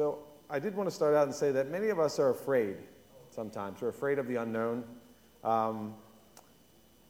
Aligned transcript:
So 0.00 0.18
I 0.48 0.58
did 0.58 0.74
want 0.74 0.88
to 0.88 0.94
start 0.96 1.14
out 1.14 1.24
and 1.24 1.34
say 1.34 1.52
that 1.52 1.70
many 1.70 1.88
of 1.90 2.00
us 2.00 2.18
are 2.18 2.30
afraid 2.30 2.76
sometimes. 3.28 3.82
We're 3.82 3.90
afraid 3.90 4.18
of 4.18 4.26
the 4.28 4.36
unknown. 4.36 4.82
Um, 5.44 5.94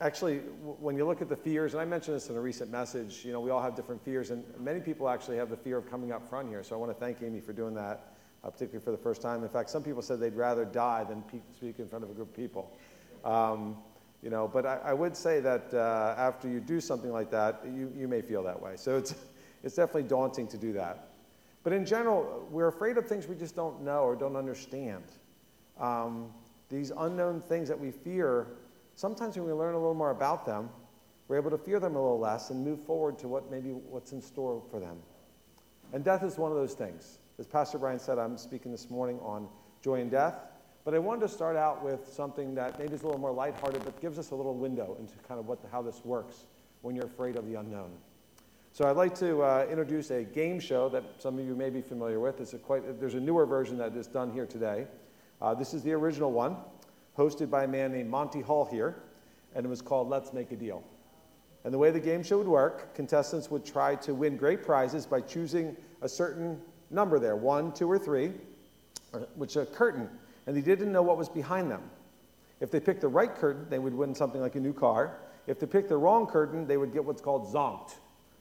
actually, 0.01 0.39
w- 0.39 0.77
when 0.81 0.97
you 0.97 1.07
look 1.07 1.23
at 1.23 1.29
the 1.29 1.37
fears, 1.37 1.73
and 1.73 1.81
I 1.81 1.85
mentioned 1.85 2.17
this 2.17 2.31
in 2.31 2.35
a 2.35 2.41
recent 2.41 2.69
message, 2.69 3.25
you 3.25 3.31
know, 3.31 3.39
we 3.39 3.51
all 3.51 3.63
have 3.63 3.77
different 3.77 4.05
fears, 4.05 4.33
and 4.33 4.43
many 4.59 4.81
people 4.81 5.09
actually 5.09 5.37
have 5.37 5.51
the 5.51 5.57
fear 5.57 5.77
of 5.77 5.89
coming 5.89 6.11
up 6.11 6.29
front 6.29 6.49
here. 6.49 6.65
So 6.65 6.75
I 6.75 6.79
want 6.81 6.91
to 6.91 6.99
thank 6.99 7.23
Amy 7.23 7.39
for 7.39 7.53
doing 7.53 7.75
that, 7.75 8.13
uh, 8.43 8.51
particularly 8.51 8.85
for 8.85 8.91
the 8.91 8.99
first 8.99 9.23
time. 9.23 9.45
In 9.45 9.49
fact, 9.49 9.71
some 9.71 9.85
people 9.85 10.03
said 10.03 10.19
they'd 10.19 10.35
rather 10.35 10.65
die 10.65 11.05
than 11.05 11.23
pe- 11.23 11.39
speak 11.57 11.79
in 11.79 11.87
front 11.87 12.03
of 12.03 12.11
a 12.11 12.13
group 12.13 12.31
of 12.31 12.35
people. 12.35 12.77
Um, 13.25 13.77
you 14.21 14.31
know, 14.31 14.49
but 14.49 14.67
I, 14.67 14.81
I 14.87 14.95
would 14.95 15.17
say 15.17 15.39
that 15.39 15.73
uh, 15.73 16.17
after 16.19 16.49
you 16.49 16.59
do 16.59 16.81
something 16.81 17.13
like 17.13 17.31
that, 17.31 17.61
you, 17.67 17.93
you 17.97 18.09
may 18.09 18.21
feel 18.21 18.43
that 18.43 18.61
way. 18.61 18.73
So 18.75 18.97
it's, 18.97 19.15
it's 19.63 19.77
definitely 19.77 20.09
daunting 20.09 20.49
to 20.49 20.59
do 20.59 20.73
that. 20.73 21.10
But 21.63 21.73
in 21.73 21.85
general, 21.85 22.47
we're 22.51 22.69
afraid 22.69 22.97
of 22.97 23.07
things 23.07 23.27
we 23.27 23.37
just 23.37 23.55
don't 23.55 23.83
know 23.83 24.01
or 24.01 24.17
don't 24.17 24.37
understand. 24.37 25.05
Um, 25.79 26.33
these 26.69 26.93
unknown 26.97 27.41
things 27.41 27.69
that 27.69 27.79
we 27.79 27.91
fear, 27.91 28.47
sometimes 28.95 29.37
when 29.37 29.47
we 29.47 29.53
learn 29.53 29.75
a 29.75 29.79
little 29.79 29.95
more 29.95 30.11
about 30.11 30.47
them, 30.47 30.71
we're 31.29 31.37
able 31.37 31.51
to 31.51 31.59
fear 31.59 31.79
them 31.79 31.97
a 31.97 32.03
little 32.03 32.19
less 32.19 32.51
and 32.51 32.65
move 32.65 32.83
forward 32.85 33.19
to 33.21 33.29
what 33.29 33.51
maybe 33.51 33.71
what's 33.71 34.13
in 34.13 34.21
store 34.21 34.63
for 34.71 34.81
them. 34.81 34.97
And 35.93 36.05
death 36.05 36.23
is 36.23 36.39
one 36.39 36.51
of 36.51 36.57
those 36.57 36.75
things. 36.75 37.19
As 37.39 37.47
Pastor 37.47 37.79
Brian 37.79 37.99
said, 37.99 38.19
I'm 38.19 38.37
speaking 38.37 38.71
this 38.71 38.91
morning 38.91 39.19
on 39.21 39.49
joy 39.83 40.01
and 40.01 40.11
death. 40.11 40.35
But 40.85 40.95
I 40.95 40.99
wanted 40.99 41.21
to 41.23 41.29
start 41.29 41.57
out 41.57 41.85
with 41.85 42.09
something 42.09 42.55
that 42.55 42.79
maybe 42.79 42.95
is 42.95 43.03
a 43.03 43.07
little 43.07 43.21
more 43.21 43.33
lighthearted, 43.33 43.85
but 43.85 44.01
gives 44.01 44.19
us 44.19 44.31
a 44.31 44.35
little 44.35 44.55
window 44.55 44.97
into 44.99 45.15
kind 45.29 45.39
of 45.39 45.47
what 45.47 45.63
the, 45.63 45.69
how 45.69 45.83
this 45.83 46.05
works 46.05 46.47
when 46.83 46.97
you're 46.97 47.07
afraid 47.07 47.37
of 47.37 47.47
the 47.47 47.57
unknown. 47.57 47.91
So 48.73 48.89
I'd 48.89 48.97
like 48.97 49.15
to 49.17 49.43
uh, 49.43 49.67
introduce 49.69 50.11
a 50.11 50.23
game 50.23 50.61
show 50.61 50.89
that 50.91 51.03
some 51.19 51.39
of 51.39 51.45
you 51.45 51.55
may 51.55 51.71
be 51.71 51.81
familiar 51.81 52.21
with. 52.21 52.41
It's 52.41 52.55
a 52.55 52.59
quite, 52.59 53.01
there's 53.01 53.15
a 53.15 53.21
newer 53.21 53.45
version 53.45 53.77
that 53.79 53.97
is 53.97 54.07
done 54.07 54.31
here 54.33 54.47
today. 54.47 54.87
Uh, 55.43 55.55
this 55.55 55.75
is 55.75 55.83
the 55.83 55.93
original 55.93 56.31
one, 56.31 56.57
hosted 57.19 57.51
by 57.51 57.65
a 57.65 57.69
man 57.69 57.93
named 57.93 58.09
Monty 58.09 58.41
Hall 58.41 58.65
here, 58.65 59.03
and 59.55 59.67
it 59.67 59.69
was 59.69 59.83
called 59.83 60.09
Let's 60.09 60.33
Make 60.33 60.53
a 60.53 60.57
Deal. 60.57 60.85
And 61.65 61.75
the 61.75 61.79
way 61.79 61.91
the 61.91 62.01
game 62.01 62.23
show 62.23 62.39
would 62.39 62.49
work, 62.49 62.95
contestants 62.95 63.51
would 63.51 63.65
try 63.65 63.97
to 63.97 64.15
win 64.15 64.37
great 64.37 64.63
prizes 64.63 65.05
by 65.05 65.21
choosing 65.21 65.77
a 66.03 66.09
certain 66.09 66.61
number 66.91 67.19
there, 67.19 67.37
one, 67.37 67.73
two, 67.73 67.91
or 67.91 67.99
three, 67.99 68.33
which 69.35 69.57
a 69.57 69.67
curtain 69.67 70.09
and 70.47 70.57
they 70.57 70.63
didn't 70.63 70.91
know 70.91 71.03
what 71.03 71.17
was 71.17 71.29
behind 71.29 71.71
them. 71.71 71.83
If 72.61 72.73
they 72.73 72.81
picked 72.81 73.03
the 73.03 73.09
right 73.09 73.33
curtain, 73.33 73.67
they 73.71 73.79
would 73.79 73.95
win 73.95 74.15
something 74.17 74.41
like 74.41 74.57
a 74.57 74.61
new 74.61 74.73
car. 74.73 75.19
If 75.47 75.61
they 75.61 75.67
picked 75.67 75.89
the 75.89 75.97
wrong 75.97 76.27
curtain, 76.27 76.67
they 76.67 76.77
would 76.77 76.93
get 76.93 77.05
what's 77.05 77.21
called 77.21 77.53
zonked, 77.53 77.95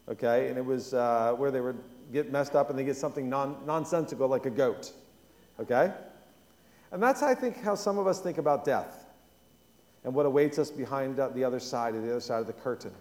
okay? 0.10 0.50
And 0.50 0.58
it 0.58 0.66
was 0.66 0.94
uh, 0.94 1.34
where 1.38 1.52
they 1.52 1.62
would 1.62 1.80
get 2.12 2.32
messed 2.32 2.56
up 2.56 2.70
and 2.70 2.78
they 2.78 2.84
get 2.84 2.98
something 2.98 3.30
non- 3.30 3.58
nonsensical 3.66 4.28
like 4.28 4.46
a 4.46 4.50
goat, 4.50 4.92
okay? 5.60 5.94
And 6.92 7.02
that's, 7.02 7.22
I 7.22 7.36
think, 7.36 7.62
how 7.62 7.76
some 7.76 7.98
of 7.98 8.08
us 8.08 8.20
think 8.20 8.38
about 8.38 8.66
death 8.66 9.06
and 10.04 10.14
what 10.14 10.26
awaits 10.26 10.58
us 10.58 10.72
behind 10.72 11.18
the 11.18 11.44
other 11.44 11.60
side, 11.60 11.94
the 11.94 12.12
other 12.12 12.20
side 12.20 12.42
of 12.42 12.48
the 12.48 12.54
curtain. 12.54 12.94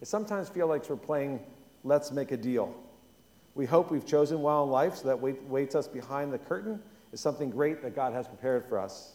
It 0.00 0.08
sometimes 0.08 0.48
feels 0.48 0.68
like 0.68 0.88
we're 0.88 0.96
playing 0.96 1.40
let's 1.84 2.10
make 2.10 2.32
a 2.32 2.36
deal. 2.36 2.74
We 3.54 3.64
hope 3.64 3.90
we've 3.90 4.04
chosen 4.04 4.42
well 4.42 4.64
in 4.64 4.70
life 4.70 4.96
so 4.96 5.08
that 5.08 5.18
what 5.18 5.42
waits 5.44 5.74
us 5.74 5.88
behind 5.88 6.32
the 6.32 6.38
curtain 6.38 6.82
is 7.12 7.20
something 7.20 7.48
great 7.48 7.80
that 7.82 7.94
God 7.94 8.12
has 8.12 8.26
prepared 8.26 8.66
for 8.68 8.78
us. 8.78 9.14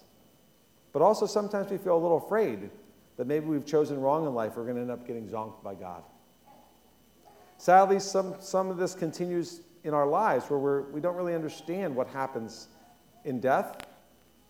But 0.94 1.02
also, 1.02 1.26
sometimes 1.26 1.70
we 1.70 1.78
feel 1.78 1.96
a 1.96 2.00
little 2.00 2.18
afraid 2.18 2.70
that 3.18 3.28
maybe 3.28 3.46
we've 3.46 3.66
chosen 3.66 4.00
wrong 4.00 4.26
in 4.26 4.34
life. 4.34 4.56
We're 4.56 4.64
going 4.64 4.76
to 4.76 4.82
end 4.82 4.92
up 4.92 5.06
getting 5.06 5.28
zonked 5.28 5.62
by 5.64 5.76
God. 5.76 6.04
Sadly, 7.62 8.00
some, 8.00 8.34
some 8.40 8.72
of 8.72 8.78
this 8.78 8.95
continues 8.95 9.62
in 9.84 9.94
our 9.94 10.08
lives 10.08 10.50
where 10.50 10.58
we're, 10.58 10.81
we 10.90 11.00
don't 11.00 11.16
really 11.16 11.36
understand 11.36 11.95
what 11.95 12.08
happens 12.08 12.70
in 13.23 13.40
death. 13.40 13.86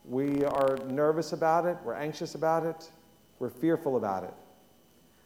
We 0.06 0.46
are 0.46 0.78
nervous 0.88 1.34
about 1.34 1.66
it, 1.66 1.76
we're 1.84 1.96
anxious 1.96 2.36
about 2.36 2.66
it, 2.66 2.90
we're 3.38 3.50
fearful 3.50 3.98
about 3.98 4.24
it. 4.24 4.34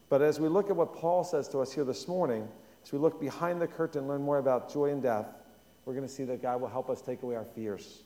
But 0.09 0.23
as 0.23 0.39
we 0.39 0.47
look 0.47 0.71
at 0.71 0.75
what 0.75 0.95
Paul 0.95 1.23
says 1.23 1.47
to 1.49 1.59
us 1.59 1.71
here 1.71 1.83
this 1.83 2.07
morning, 2.07 2.47
as 2.83 2.91
we 2.91 2.97
look 2.97 3.21
behind 3.21 3.61
the 3.61 3.67
curtain 3.67 3.99
and 3.99 4.07
learn 4.07 4.23
more 4.23 4.39
about 4.39 4.73
joy 4.73 4.89
and 4.89 5.03
death, 5.03 5.27
we're 5.85 5.93
going 5.93 6.07
to 6.07 6.11
see 6.11 6.23
that 6.23 6.41
God 6.41 6.61
will 6.61 6.69
help 6.69 6.89
us 6.89 7.03
take 7.03 7.21
away 7.21 7.35
our 7.35 7.45
fears 7.45 8.01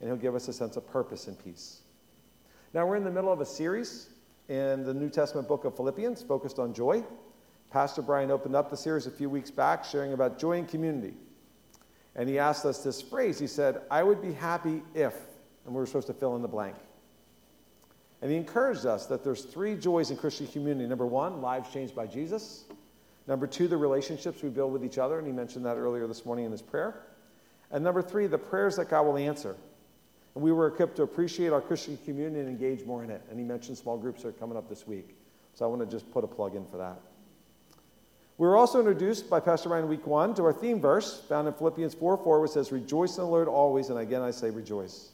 and 0.00 0.08
He'll 0.08 0.16
give 0.16 0.34
us 0.34 0.48
a 0.48 0.52
sense 0.54 0.78
of 0.78 0.90
purpose 0.90 1.26
and 1.26 1.38
peace. 1.44 1.82
Now, 2.72 2.86
we're 2.86 2.96
in 2.96 3.04
the 3.04 3.10
middle 3.10 3.30
of 3.30 3.42
a 3.42 3.46
series 3.46 4.08
in 4.48 4.82
the 4.82 4.94
New 4.94 5.10
Testament 5.10 5.46
book 5.46 5.66
of 5.66 5.76
Philippians 5.76 6.22
focused 6.22 6.58
on 6.58 6.72
joy. 6.72 7.04
Pastor 7.70 8.02
Brian 8.02 8.30
opened 8.30 8.56
up 8.56 8.68
the 8.68 8.76
series 8.76 9.06
a 9.06 9.10
few 9.10 9.30
weeks 9.30 9.50
back 9.50 9.84
sharing 9.84 10.12
about 10.12 10.38
joy 10.38 10.58
and 10.58 10.68
community. 10.68 11.14
And 12.16 12.28
he 12.28 12.38
asked 12.38 12.64
us 12.66 12.82
this 12.82 13.00
phrase. 13.00 13.38
He 13.38 13.46
said, 13.46 13.82
I 13.90 14.02
would 14.02 14.20
be 14.20 14.32
happy 14.32 14.82
if, 14.94 15.14
and 15.64 15.74
we 15.74 15.78
were 15.78 15.86
supposed 15.86 16.08
to 16.08 16.14
fill 16.14 16.34
in 16.34 16.42
the 16.42 16.48
blank. 16.48 16.74
And 18.22 18.30
he 18.30 18.36
encouraged 18.36 18.84
us 18.86 19.06
that 19.06 19.24
there's 19.24 19.44
three 19.44 19.76
joys 19.76 20.10
in 20.10 20.16
Christian 20.16 20.46
community. 20.48 20.86
Number 20.88 21.06
one, 21.06 21.40
lives 21.40 21.72
changed 21.72 21.94
by 21.94 22.06
Jesus. 22.06 22.64
Number 23.26 23.46
two, 23.46 23.68
the 23.68 23.76
relationships 23.76 24.42
we 24.42 24.48
build 24.48 24.72
with 24.72 24.84
each 24.84 24.98
other, 24.98 25.18
and 25.18 25.26
he 25.26 25.32
mentioned 25.32 25.64
that 25.64 25.76
earlier 25.76 26.06
this 26.06 26.26
morning 26.26 26.44
in 26.46 26.50
his 26.50 26.62
prayer. 26.62 27.06
And 27.70 27.84
number 27.84 28.02
three, 28.02 28.26
the 28.26 28.36
prayers 28.36 28.76
that 28.76 28.88
God 28.88 29.02
will 29.06 29.16
answer. 29.16 29.56
And 30.34 30.42
we 30.42 30.52
were 30.52 30.66
equipped 30.66 30.96
to 30.96 31.04
appreciate 31.04 31.52
our 31.52 31.60
Christian 31.60 31.96
community 32.04 32.40
and 32.40 32.48
engage 32.48 32.84
more 32.84 33.04
in 33.04 33.10
it. 33.10 33.22
And 33.30 33.38
he 33.38 33.44
mentioned 33.44 33.78
small 33.78 33.96
groups 33.96 34.24
are 34.24 34.32
coming 34.32 34.56
up 34.56 34.68
this 34.68 34.86
week. 34.86 35.16
So 35.54 35.64
I 35.64 35.68
want 35.68 35.80
to 35.80 35.86
just 35.86 36.10
put 36.10 36.24
a 36.24 36.26
plug 36.26 36.56
in 36.56 36.66
for 36.66 36.76
that. 36.78 37.00
We 38.40 38.46
were 38.46 38.56
also 38.56 38.78
introduced 38.78 39.28
by 39.28 39.38
Pastor 39.38 39.68
Ryan 39.68 39.86
week 39.86 40.06
one 40.06 40.32
to 40.36 40.44
our 40.44 40.52
theme 40.54 40.80
verse 40.80 41.20
found 41.28 41.46
in 41.46 41.52
Philippians 41.52 41.92
4 41.92 42.16
4, 42.16 42.40
which 42.40 42.52
says, 42.52 42.72
Rejoice 42.72 43.18
in 43.18 43.24
the 43.24 43.28
Lord 43.28 43.48
always. 43.48 43.90
And 43.90 43.98
again, 43.98 44.22
I 44.22 44.30
say 44.30 44.48
rejoice. 44.48 45.10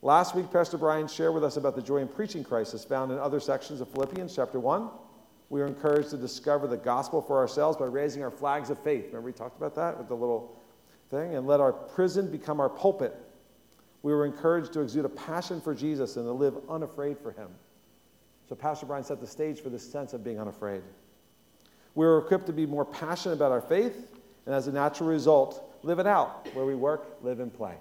Last 0.00 0.36
week, 0.36 0.52
Pastor 0.52 0.78
Brian 0.78 1.08
shared 1.08 1.34
with 1.34 1.42
us 1.42 1.56
about 1.56 1.74
the 1.74 1.82
joy 1.82 1.96
in 1.96 2.06
preaching 2.06 2.44
Christ 2.44 2.88
found 2.88 3.10
in 3.10 3.18
other 3.18 3.40
sections 3.40 3.80
of 3.80 3.88
Philippians 3.88 4.36
chapter 4.36 4.60
1. 4.60 4.88
We 5.50 5.62
are 5.62 5.66
encouraged 5.66 6.10
to 6.10 6.16
discover 6.16 6.68
the 6.68 6.76
gospel 6.76 7.20
for 7.20 7.38
ourselves 7.38 7.76
by 7.76 7.86
raising 7.86 8.22
our 8.22 8.30
flags 8.30 8.70
of 8.70 8.78
faith. 8.78 9.06
Remember, 9.06 9.26
we 9.26 9.32
talked 9.32 9.56
about 9.56 9.74
that 9.74 9.98
with 9.98 10.06
the 10.06 10.14
little 10.14 10.56
thing? 11.10 11.34
And 11.34 11.44
let 11.44 11.58
our 11.58 11.72
prison 11.72 12.30
become 12.30 12.60
our 12.60 12.70
pulpit 12.70 13.16
we 14.04 14.12
were 14.12 14.26
encouraged 14.26 14.72
to 14.74 14.80
exude 14.80 15.06
a 15.06 15.08
passion 15.08 15.60
for 15.60 15.74
Jesus 15.74 16.14
and 16.14 16.24
to 16.24 16.32
live 16.32 16.54
unafraid 16.68 17.18
for 17.18 17.32
him. 17.32 17.48
So, 18.48 18.54
Pastor 18.54 18.86
Brian 18.86 19.02
set 19.02 19.20
the 19.20 19.26
stage 19.26 19.60
for 19.60 19.70
this 19.70 19.90
sense 19.90 20.12
of 20.12 20.22
being 20.22 20.38
unafraid. 20.38 20.84
We 21.94 22.06
were 22.06 22.18
equipped 22.18 22.46
to 22.46 22.52
be 22.52 22.66
more 22.66 22.84
passionate 22.84 23.34
about 23.34 23.52
our 23.52 23.60
faith, 23.60 24.10
and 24.46 24.54
as 24.54 24.66
a 24.66 24.72
natural 24.72 25.08
result, 25.08 25.78
live 25.82 25.98
it 25.98 26.06
out 26.06 26.48
where 26.54 26.64
we 26.64 26.74
work, 26.74 27.18
live, 27.22 27.40
and 27.40 27.52
play. 27.52 27.76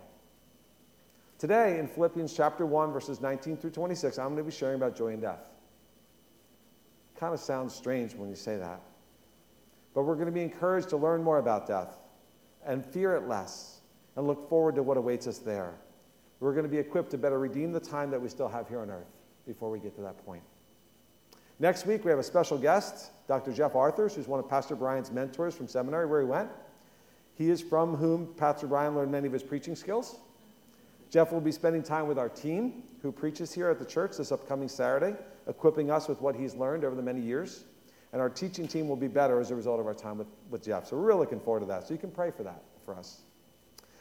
Today, 1.40 1.80
in 1.80 1.88
Philippians 1.88 2.34
chapter 2.34 2.66
1, 2.66 2.92
verses 2.92 3.20
19 3.20 3.58
through 3.58 3.72
26, 3.72 4.18
I'm 4.18 4.28
going 4.28 4.38
to 4.38 4.44
be 4.44 4.52
sharing 4.52 4.76
about 4.76 4.96
joy 4.96 5.10
and 5.10 5.22
death. 5.22 5.42
Kind 7.18 7.34
of 7.34 7.40
sounds 7.40 7.74
strange 7.74 8.16
when 8.16 8.30
you 8.30 8.36
say 8.36 8.58
that. 8.58 8.82
But 9.94 10.04
we're 10.04 10.16
going 10.16 10.28
to 10.28 10.32
be 10.32 10.42
encouraged 10.42 10.90
to 10.90 10.98
learn 10.98 11.24
more 11.24 11.40
about 11.40 11.68
death 11.68 11.98
and 12.66 12.86
fear 12.86 13.16
it 13.16 13.28
less 13.28 13.82
and 14.16 14.26
look 14.28 14.48
forward 14.50 14.76
to 14.76 14.84
what 14.84 14.98
awaits 14.98 15.28
us 15.28 15.40
there 15.40 15.74
we're 16.44 16.52
going 16.52 16.66
to 16.66 16.70
be 16.70 16.78
equipped 16.78 17.10
to 17.12 17.18
better 17.18 17.40
redeem 17.40 17.72
the 17.72 17.80
time 17.80 18.12
that 18.12 18.22
we 18.22 18.28
still 18.28 18.50
have 18.50 18.68
here 18.68 18.82
on 18.82 18.90
earth 18.90 19.08
before 19.48 19.70
we 19.72 19.80
get 19.80 19.96
to 19.96 20.02
that 20.02 20.24
point. 20.26 20.44
Next 21.60 21.86
week, 21.86 22.04
we 22.04 22.10
have 22.10 22.20
a 22.20 22.24
special 22.24 22.58
guest, 22.58 23.12
Dr. 23.28 23.54
Jeff 23.54 23.76
Arthurs, 23.76 24.16
who's 24.16 24.28
one 24.28 24.40
of 24.40 24.50
Pastor 24.50 24.76
Brian's 24.76 25.12
mentors 25.12 25.56
from 25.56 25.68
seminary 25.68 26.06
where 26.06 26.20
he 26.20 26.26
went. 26.26 26.50
He 27.36 27.50
is 27.50 27.62
from 27.62 27.96
whom 27.96 28.34
Pastor 28.36 28.68
Brian 28.68 28.96
learned 28.96 29.12
many 29.12 29.28
of 29.28 29.34
his 29.34 29.44
preaching 29.44 29.76
skills. 29.76 30.18
Jeff 31.10 31.32
will 31.32 31.42
be 31.42 31.52
spending 31.52 31.84
time 31.84 32.08
with 32.08 32.18
our 32.18 32.30
team 32.30 32.84
who 33.02 33.12
preaches 33.12 33.54
here 33.54 33.70
at 33.70 33.78
the 33.78 33.86
church 33.86 34.18
this 34.18 34.32
upcoming 34.32 34.68
Saturday, 34.68 35.16
equipping 35.48 35.92
us 35.92 36.08
with 36.08 36.22
what 36.22 36.36
he's 36.36 36.56
learned 36.56 36.84
over 36.84 36.96
the 36.96 37.02
many 37.02 37.22
years. 37.22 37.66
And 38.14 38.22
our 38.22 38.30
teaching 38.30 38.68
team 38.68 38.88
will 38.88 38.96
be 38.96 39.08
better 39.08 39.40
as 39.40 39.52
a 39.52 39.56
result 39.56 39.80
of 39.80 39.88
our 39.88 39.94
time 39.94 40.18
with, 40.18 40.28
with 40.50 40.64
Jeff. 40.64 40.88
So 40.88 40.96
we're 40.98 41.04
really 41.04 41.20
looking 41.20 41.40
forward 41.40 41.62
to 41.62 41.66
that. 41.68 41.88
So 41.88 41.94
you 41.94 42.00
can 42.00 42.12
pray 42.12 42.32
for 42.32 42.44
that 42.44 42.64
for 42.86 42.96
us. 42.96 43.22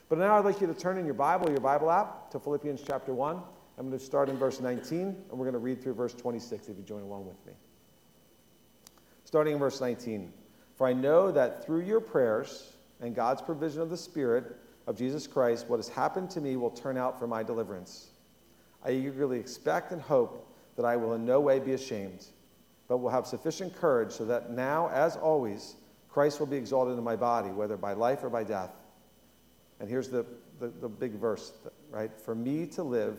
But 0.08 0.18
now 0.18 0.38
I'd 0.38 0.44
like 0.44 0.60
you 0.60 0.66
to 0.66 0.74
turn 0.74 0.98
in 0.98 1.04
your 1.04 1.14
Bible, 1.14 1.50
your 1.50 1.60
Bible 1.60 1.90
app, 1.90 2.30
to 2.30 2.38
Philippians 2.38 2.82
chapter 2.86 3.14
1. 3.14 3.40
I'm 3.78 3.88
going 3.88 3.98
to 3.98 4.04
start 4.04 4.28
in 4.28 4.36
verse 4.36 4.60
19, 4.60 5.00
and 5.00 5.16
we're 5.30 5.46
going 5.46 5.54
to 5.54 5.58
read 5.58 5.82
through 5.82 5.94
verse 5.94 6.14
26 6.14 6.68
if 6.68 6.76
you 6.76 6.82
join 6.82 7.02
along 7.02 7.26
with 7.26 7.44
me. 7.46 7.52
Starting 9.24 9.54
in 9.54 9.58
verse 9.58 9.80
19. 9.80 10.32
For 10.76 10.86
I 10.86 10.92
know 10.92 11.32
that 11.32 11.64
through 11.64 11.82
your 11.82 12.00
prayers 12.00 12.72
and 13.00 13.14
God's 13.14 13.40
provision 13.40 13.80
of 13.80 13.88
the 13.88 13.96
Spirit 13.96 14.56
of 14.86 14.96
Jesus 14.96 15.26
Christ, 15.26 15.68
what 15.68 15.78
has 15.78 15.88
happened 15.88 16.30
to 16.30 16.40
me 16.40 16.56
will 16.56 16.70
turn 16.70 16.98
out 16.98 17.18
for 17.18 17.26
my 17.26 17.42
deliverance. 17.42 18.08
I 18.84 18.90
eagerly 18.90 19.38
expect 19.38 19.92
and 19.92 20.02
hope 20.02 20.54
that 20.76 20.84
I 20.84 20.96
will 20.96 21.14
in 21.14 21.24
no 21.24 21.40
way 21.40 21.58
be 21.58 21.72
ashamed, 21.72 22.26
but 22.88 22.98
will 22.98 23.10
have 23.10 23.26
sufficient 23.26 23.74
courage 23.74 24.12
so 24.12 24.24
that 24.26 24.50
now, 24.50 24.90
as 24.90 25.16
always, 25.16 25.76
Christ 26.10 26.40
will 26.40 26.46
be 26.46 26.56
exalted 26.56 26.98
in 26.98 27.04
my 27.04 27.16
body, 27.16 27.50
whether 27.50 27.76
by 27.76 27.94
life 27.94 28.22
or 28.22 28.28
by 28.28 28.44
death. 28.44 28.72
And 29.80 29.88
here's 29.88 30.08
the, 30.08 30.26
the, 30.60 30.68
the 30.68 30.88
big 30.88 31.12
verse, 31.12 31.52
right? 31.90 32.10
For 32.20 32.34
me 32.34 32.66
to 32.68 32.82
live 32.82 33.18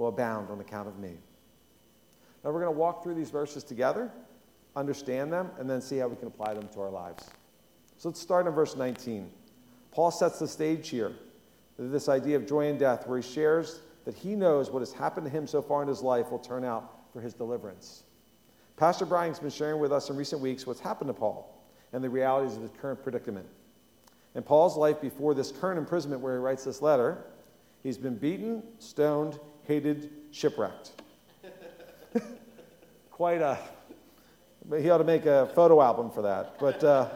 will 0.00 0.08
abound 0.08 0.50
on 0.50 0.60
account 0.60 0.88
of 0.88 0.98
me. 0.98 1.12
Now 2.42 2.50
we're 2.50 2.60
going 2.60 2.72
to 2.72 2.78
walk 2.78 3.04
through 3.04 3.14
these 3.14 3.30
verses 3.30 3.62
together, 3.62 4.10
understand 4.74 5.30
them, 5.30 5.50
and 5.58 5.68
then 5.68 5.82
see 5.82 5.98
how 5.98 6.08
we 6.08 6.16
can 6.16 6.26
apply 6.26 6.54
them 6.54 6.66
to 6.68 6.80
our 6.80 6.90
lives. 6.90 7.28
So 7.98 8.08
let's 8.08 8.18
start 8.18 8.46
in 8.46 8.52
verse 8.54 8.74
19. 8.74 9.30
Paul 9.92 10.10
sets 10.10 10.38
the 10.38 10.48
stage 10.48 10.88
here, 10.88 11.12
this 11.78 12.08
idea 12.08 12.36
of 12.36 12.46
joy 12.46 12.68
and 12.68 12.78
death, 12.78 13.06
where 13.06 13.20
he 13.20 13.22
shares 13.22 13.82
that 14.06 14.14
he 14.14 14.34
knows 14.34 14.70
what 14.70 14.80
has 14.80 14.92
happened 14.92 15.26
to 15.26 15.30
him 15.30 15.46
so 15.46 15.60
far 15.60 15.82
in 15.82 15.88
his 15.88 16.00
life 16.00 16.30
will 16.30 16.38
turn 16.38 16.64
out 16.64 17.12
for 17.12 17.20
his 17.20 17.34
deliverance. 17.34 18.04
Pastor 18.78 19.04
Brian's 19.04 19.38
been 19.38 19.50
sharing 19.50 19.80
with 19.80 19.92
us 19.92 20.08
in 20.08 20.16
recent 20.16 20.40
weeks 20.40 20.66
what's 20.66 20.80
happened 20.80 21.08
to 21.08 21.14
Paul 21.14 21.62
and 21.92 22.02
the 22.02 22.08
realities 22.08 22.56
of 22.56 22.62
his 22.62 22.70
current 22.80 23.02
predicament. 23.02 23.46
In 24.34 24.42
Paul's 24.42 24.78
life 24.78 24.98
before 24.98 25.34
this 25.34 25.52
current 25.52 25.78
imprisonment, 25.78 26.22
where 26.22 26.36
he 26.36 26.40
writes 26.40 26.64
this 26.64 26.80
letter, 26.80 27.24
he's 27.82 27.98
been 27.98 28.16
beaten, 28.16 28.62
stoned, 28.78 29.38
hated, 29.66 30.10
shipwrecked. 30.30 30.92
Quite 33.10 33.40
a. 33.40 33.58
He 34.78 34.90
ought 34.90 34.98
to 34.98 35.04
make 35.04 35.26
a 35.26 35.46
photo 35.54 35.80
album 35.82 36.10
for 36.10 36.22
that. 36.22 36.58
But 36.58 36.84
uh, 36.84 37.08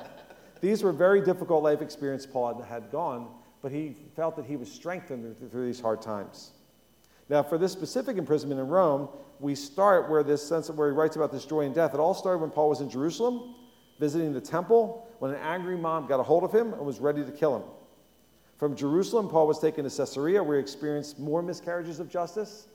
these 0.60 0.82
were 0.82 0.92
very 0.92 1.20
difficult 1.20 1.62
life 1.62 1.82
experiences 1.82 2.26
Paul 2.26 2.60
had 2.62 2.90
gone, 2.90 3.28
but 3.62 3.70
he 3.70 3.96
felt 4.16 4.34
that 4.36 4.46
he 4.46 4.56
was 4.56 4.70
strengthened 4.70 5.36
through 5.50 5.66
these 5.66 5.80
hard 5.80 6.02
times. 6.02 6.52
Now, 7.28 7.42
for 7.42 7.58
this 7.58 7.72
specific 7.72 8.16
imprisonment 8.16 8.60
in 8.60 8.68
Rome, 8.68 9.08
we 9.40 9.54
start 9.54 10.10
where 10.10 10.22
this 10.22 10.46
sense 10.46 10.68
of 10.68 10.76
where 10.76 10.90
he 10.90 10.94
writes 10.94 11.16
about 11.16 11.32
this 11.32 11.44
joy 11.44 11.60
and 11.62 11.74
death. 11.74 11.94
It 11.94 12.00
all 12.00 12.14
started 12.14 12.38
when 12.38 12.50
Paul 12.50 12.68
was 12.68 12.80
in 12.80 12.90
Jerusalem, 12.90 13.54
visiting 13.98 14.32
the 14.32 14.40
temple, 14.40 15.08
when 15.18 15.32
an 15.32 15.40
angry 15.40 15.76
mob 15.76 16.08
got 16.08 16.20
a 16.20 16.22
hold 16.22 16.44
of 16.44 16.52
him 16.52 16.72
and 16.72 16.84
was 16.84 17.00
ready 17.00 17.24
to 17.24 17.30
kill 17.30 17.56
him. 17.56 17.62
From 18.64 18.74
Jerusalem, 18.74 19.28
Paul 19.28 19.46
was 19.46 19.58
taken 19.58 19.84
to 19.84 19.94
Caesarea, 19.94 20.42
where 20.42 20.56
he 20.56 20.62
experienced 20.62 21.18
more 21.18 21.42
miscarriages 21.42 22.00
of 22.00 22.08
justice 22.08 22.68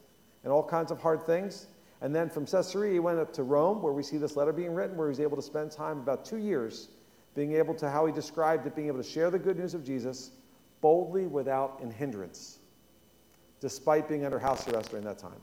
and 0.43 0.53
all 0.53 0.61
kinds 0.61 0.91
of 0.91 1.01
hard 1.01 1.25
things. 1.25 1.65
And 2.01 2.13
then 2.13 2.29
from 2.29 2.45
Caesarea, 2.45 2.93
he 2.93 2.99
went 2.99 3.17
up 3.17 3.33
to 3.33 3.41
Rome, 3.41 3.81
where 3.81 3.91
we 3.91 4.03
see 4.03 4.17
this 4.17 4.35
letter 4.35 4.53
being 4.53 4.75
written, 4.75 4.95
where 4.95 5.07
he 5.07 5.09
was 5.09 5.19
able 5.19 5.35
to 5.35 5.41
spend 5.41 5.71
time 5.71 5.97
about 5.97 6.25
two 6.25 6.37
years, 6.37 6.89
being 7.33 7.53
able 7.53 7.73
to, 7.73 7.89
how 7.89 8.05
he 8.05 8.13
described 8.13 8.67
it, 8.67 8.75
being 8.75 8.87
able 8.87 9.01
to 9.01 9.09
share 9.09 9.31
the 9.31 9.39
good 9.39 9.57
news 9.57 9.73
of 9.73 9.83
Jesus 9.83 10.29
boldly 10.79 11.25
without 11.25 11.79
an 11.81 11.89
hindrance, 11.89 12.59
despite 13.59 14.07
being 14.07 14.25
under 14.25 14.37
house 14.37 14.67
arrest 14.67 14.91
during 14.91 15.05
that 15.05 15.17
time. 15.17 15.41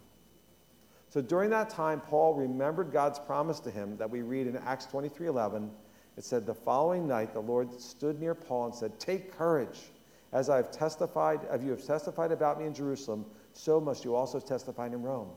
So 1.08 1.20
during 1.20 1.50
that 1.50 1.70
time, 1.70 2.00
Paul 2.00 2.34
remembered 2.34 2.92
God's 2.92 3.18
promise 3.18 3.58
to 3.58 3.70
him 3.72 3.96
that 3.96 4.08
we 4.08 4.22
read 4.22 4.46
in 4.46 4.56
Acts 4.58 4.86
23 4.86 5.26
11. 5.26 5.72
It 6.16 6.22
said, 6.22 6.46
The 6.46 6.54
following 6.54 7.08
night, 7.08 7.32
the 7.32 7.40
Lord 7.40 7.80
stood 7.80 8.20
near 8.20 8.36
Paul 8.36 8.66
and 8.66 8.74
said, 8.76 9.00
Take 9.00 9.36
courage. 9.36 9.90
As 10.32 10.50
I 10.50 10.56
have 10.56 10.70
testified, 10.70 11.40
as 11.50 11.62
you 11.62 11.70
have 11.70 11.84
testified 11.84 12.32
about 12.32 12.58
me 12.58 12.66
in 12.66 12.74
Jerusalem, 12.74 13.24
so 13.52 13.80
must 13.80 14.04
you 14.04 14.14
also 14.14 14.40
testify 14.40 14.86
in 14.86 15.02
Rome. 15.02 15.30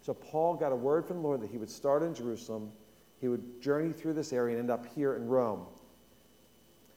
So 0.00 0.14
Paul 0.14 0.54
got 0.54 0.72
a 0.72 0.76
word 0.76 1.06
from 1.06 1.18
the 1.18 1.22
Lord 1.22 1.40
that 1.42 1.50
he 1.50 1.58
would 1.58 1.70
start 1.70 2.02
in 2.02 2.14
Jerusalem, 2.14 2.72
he 3.20 3.28
would 3.28 3.60
journey 3.62 3.92
through 3.92 4.14
this 4.14 4.32
area 4.32 4.56
and 4.56 4.62
end 4.62 4.70
up 4.70 4.84
here 4.94 5.14
in 5.14 5.28
Rome. 5.28 5.66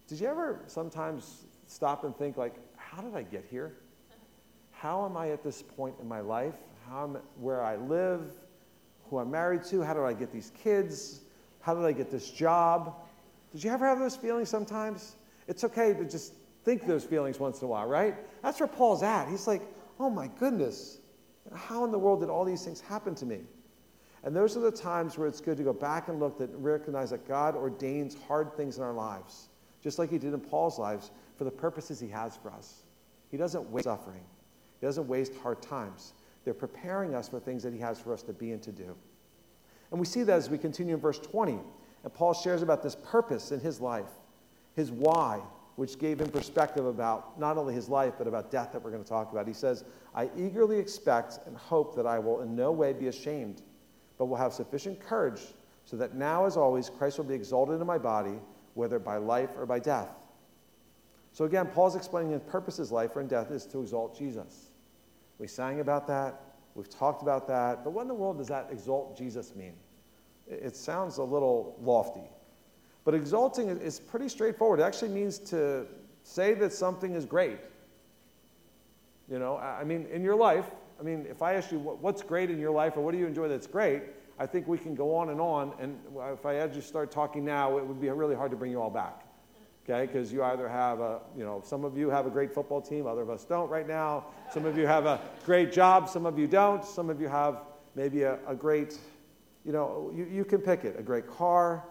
Did 0.08 0.20
you 0.20 0.28
ever 0.28 0.62
sometimes 0.66 1.46
stop 1.68 2.04
and 2.04 2.16
think, 2.16 2.38
like, 2.38 2.56
how 2.78 3.02
did 3.02 3.16
I 3.16 3.24
get 3.24 3.46
here? 3.50 3.74
How 4.72 5.06
am 5.06 5.18
I 5.18 5.30
at 5.30 5.44
this 5.44 5.62
point 5.62 5.96
in 6.02 6.08
my 6.08 6.20
life? 6.20 6.56
How 6.90 7.04
am, 7.04 7.18
where 7.40 7.64
I 7.64 7.76
live, 7.76 8.22
who 9.10 9.20
I'm 9.20 9.30
married 9.30 9.64
to? 9.66 9.82
How 9.82 9.94
did 9.94 10.04
I 10.04 10.14
get 10.14 10.32
these 10.32 10.52
kids? 10.64 11.22
How 11.62 11.74
did 11.76 11.86
I 11.86 11.92
get 11.92 12.10
this 12.10 12.30
job? 12.30 12.96
Did 13.52 13.64
you 13.64 13.72
ever 13.72 13.86
have 13.86 14.00
those 14.00 14.16
feelings 14.16 14.50
sometimes? 14.50 15.16
It's 15.48 15.64
okay 15.64 15.94
to 15.94 16.06
just 16.06 16.34
think 16.66 16.86
those 16.86 17.04
feelings 17.04 17.40
once 17.40 17.62
in 17.62 17.66
a 17.66 17.68
while, 17.70 17.86
right? 17.86 18.16
That's 18.42 18.60
where 18.60 18.68
Paul's 18.68 19.04
at. 19.04 19.30
He's 19.30 19.48
like, 19.48 19.62
oh 20.00 20.10
my 20.10 20.28
goodness, 20.40 21.00
how 21.54 21.86
in 21.86 21.92
the 21.92 22.00
world 22.00 22.20
did 22.20 22.30
all 22.30 22.44
these 22.44 22.66
things 22.66 22.82
happen 22.82 23.16
to 23.16 23.26
me? 23.26 23.42
And 24.24 24.36
those 24.36 24.58
are 24.58 24.62
the 24.62 24.72
times 24.72 25.18
where 25.18 25.28
it's 25.28 25.40
good 25.40 25.58
to 25.58 25.64
go 25.64 25.74
back 25.74 26.08
and 26.08 26.20
look 26.20 26.40
and 26.40 26.64
recognize 26.64 27.12
that 27.12 27.28
God 27.28 27.56
ordains 27.56 28.18
hard 28.28 28.52
things 28.58 28.78
in 28.78 28.84
our 28.84 28.94
lives, 28.94 29.50
just 29.82 30.00
like 30.00 30.10
He 30.10 30.18
did 30.18 30.34
in 30.34 30.40
Paul's 30.40 30.80
lives, 30.80 31.12
for 31.38 31.44
the 31.44 31.52
purposes 31.52 32.00
He 32.00 32.10
has 32.10 32.36
for 32.36 32.52
us. 32.52 32.84
He 33.30 33.38
doesn't 33.38 33.70
waste 33.70 33.86
suffering, 33.86 34.24
He 34.82 34.86
doesn't 34.86 35.08
waste 35.08 35.34
hard 35.42 35.62
times. 35.62 36.14
They're 36.44 36.54
preparing 36.54 37.16
us 37.16 37.30
for 37.30 37.40
things 37.40 37.64
that 37.64 37.74
He 37.74 37.80
has 37.80 38.00
for 38.00 38.14
us 38.14 38.22
to 38.24 38.34
be 38.34 38.52
and 38.52 38.62
to 38.64 38.72
do. 38.72 38.96
And 39.92 40.00
we 40.00 40.06
see 40.06 40.24
that 40.24 40.36
as 40.36 40.50
we 40.50 40.58
continue 40.58 40.96
in 40.96 41.02
verse 41.02 41.20
20. 41.20 41.60
And 42.04 42.14
Paul 42.14 42.34
shares 42.34 42.62
about 42.62 42.84
this 42.84 42.96
purpose 42.96 43.52
in 43.52 43.60
his 43.60 43.82
life, 43.82 44.10
his 44.76 44.92
why, 44.92 45.42
which 45.76 46.00
gave 46.00 46.22
him 46.22 46.30
perspective 46.30 46.86
about 46.86 47.38
not 47.40 47.58
only 47.58 47.74
his 47.74 47.90
life, 47.90 48.14
but 48.18 48.28
about 48.28 48.50
death 48.50 48.72
that 48.72 48.82
we're 48.82 48.92
going 48.92 49.04
to 49.04 49.10
talk 49.10 49.32
about. 49.32 49.48
He 49.48 49.54
says, 49.54 49.84
I 50.14 50.30
eagerly 50.38 50.80
expect 50.80 51.40
and 51.46 51.58
hope 51.58 51.96
that 51.96 52.08
I 52.08 52.18
will 52.20 52.42
in 52.42 52.56
no 52.56 52.72
way 52.72 52.94
be 52.94 53.08
ashamed, 53.08 53.62
but 54.18 54.26
will 54.26 54.38
have 54.38 54.54
sufficient 54.54 55.00
courage 55.00 55.42
so 55.84 55.98
that 55.98 56.16
now, 56.16 56.46
as 56.46 56.58
always, 56.58 56.90
Christ 56.90 57.18
will 57.18 57.26
be 57.26 57.36
exalted 57.36 57.80
in 57.80 57.86
my 57.86 57.98
body, 57.98 58.40
whether 58.74 59.00
by 59.00 59.18
life 59.18 59.52
or 59.58 59.66
by 59.66 59.80
death. 59.80 60.10
So 61.32 61.46
again, 61.46 61.68
Paul's 61.68 61.96
explaining 61.96 62.32
his 62.32 62.42
purpose 62.42 62.80
is 62.80 62.92
life 62.92 63.16
or 63.16 63.22
in 63.22 63.28
death 63.28 63.52
is 63.52 63.66
to 63.68 63.82
exalt 63.82 64.18
Jesus. 64.18 64.72
We 65.38 65.48
sang 65.48 65.82
about 65.82 66.08
that, 66.08 66.40
we've 66.76 66.90
talked 66.90 67.22
about 67.22 67.48
that, 67.50 67.84
but 67.84 67.92
what 67.92 68.04
in 68.04 68.08
the 68.08 68.14
world 68.14 68.38
does 68.38 68.48
that 68.48 68.70
exalt 68.72 69.18
Jesus 69.18 69.54
mean? 69.56 69.74
It 70.48 70.76
sounds 70.76 71.18
a 71.18 71.24
little 71.24 71.78
lofty. 71.82 72.30
But 73.06 73.14
exalting 73.14 73.70
is 73.70 74.00
pretty 74.00 74.28
straightforward. 74.28 74.80
It 74.80 74.84
actually 74.84 75.10
means 75.10 75.38
to 75.40 75.86
say 76.24 76.56
that 76.56 76.74
something 76.74 77.14
is 77.14 77.26
great. 77.26 77.60
You 79.32 79.40
know, 79.40 79.58
I 79.58 79.84
mean, 79.84 80.08
in 80.12 80.24
your 80.24 80.36
life, 80.36 80.66
I 81.00 81.04
mean, 81.04 81.26
if 81.30 81.42
I 81.42 81.54
ask 81.54 81.72
you 81.72 81.80
what's 81.80 82.22
great 82.22 82.50
in 82.50 82.60
your 82.60 82.72
life 82.72 82.98
or 82.98 83.02
what 83.02 83.12
do 83.12 83.18
you 83.18 83.28
enjoy 83.28 83.48
that's 83.48 83.68
great, 83.68 84.04
I 84.40 84.46
think 84.46 84.68
we 84.68 84.78
can 84.78 84.96
go 84.96 85.16
on 85.16 85.30
and 85.30 85.40
on. 85.40 85.74
And 85.80 86.00
if 86.34 86.46
I 86.46 86.54
had 86.54 86.76
you 86.76 86.82
start 86.82 87.12
talking 87.12 87.46
now, 87.46 87.78
it 87.78 87.86
would 87.86 88.02
be 88.02 88.10
really 88.10 88.36
hard 88.36 88.52
to 88.52 88.58
bring 88.58 88.72
you 88.72 88.82
all 88.82 88.90
back. 88.90 89.22
Okay, 89.88 90.08
because 90.08 90.34
you 90.34 90.44
either 90.44 90.68
have 90.68 91.00
a, 91.00 91.20
you 91.38 91.44
know, 91.44 91.62
some 91.64 91.86
of 91.86 91.96
you 91.96 92.10
have 92.10 92.26
a 92.26 92.30
great 92.32 92.52
football 92.52 92.82
team, 92.82 93.06
other 93.06 93.22
of 93.22 93.30
us 93.30 93.46
don't 93.46 93.70
right 93.70 93.88
now. 93.88 94.26
Some 94.52 94.66
of 94.66 94.76
you 94.80 94.88
have 94.88 95.06
a 95.06 95.22
great 95.46 95.72
job, 95.72 96.10
some 96.10 96.26
of 96.26 96.40
you 96.40 96.48
don't. 96.48 96.84
Some 96.84 97.12
of 97.12 97.22
you 97.22 97.28
have 97.28 97.62
maybe 97.94 98.24
a, 98.24 98.40
a 98.48 98.56
great, 98.56 98.98
you 99.64 99.72
know, 99.72 100.12
you, 100.16 100.26
you 100.26 100.44
can 100.44 100.60
pick 100.60 100.86
it, 100.86 100.96
a 100.98 101.04
great 101.04 101.28
car, 101.28 101.84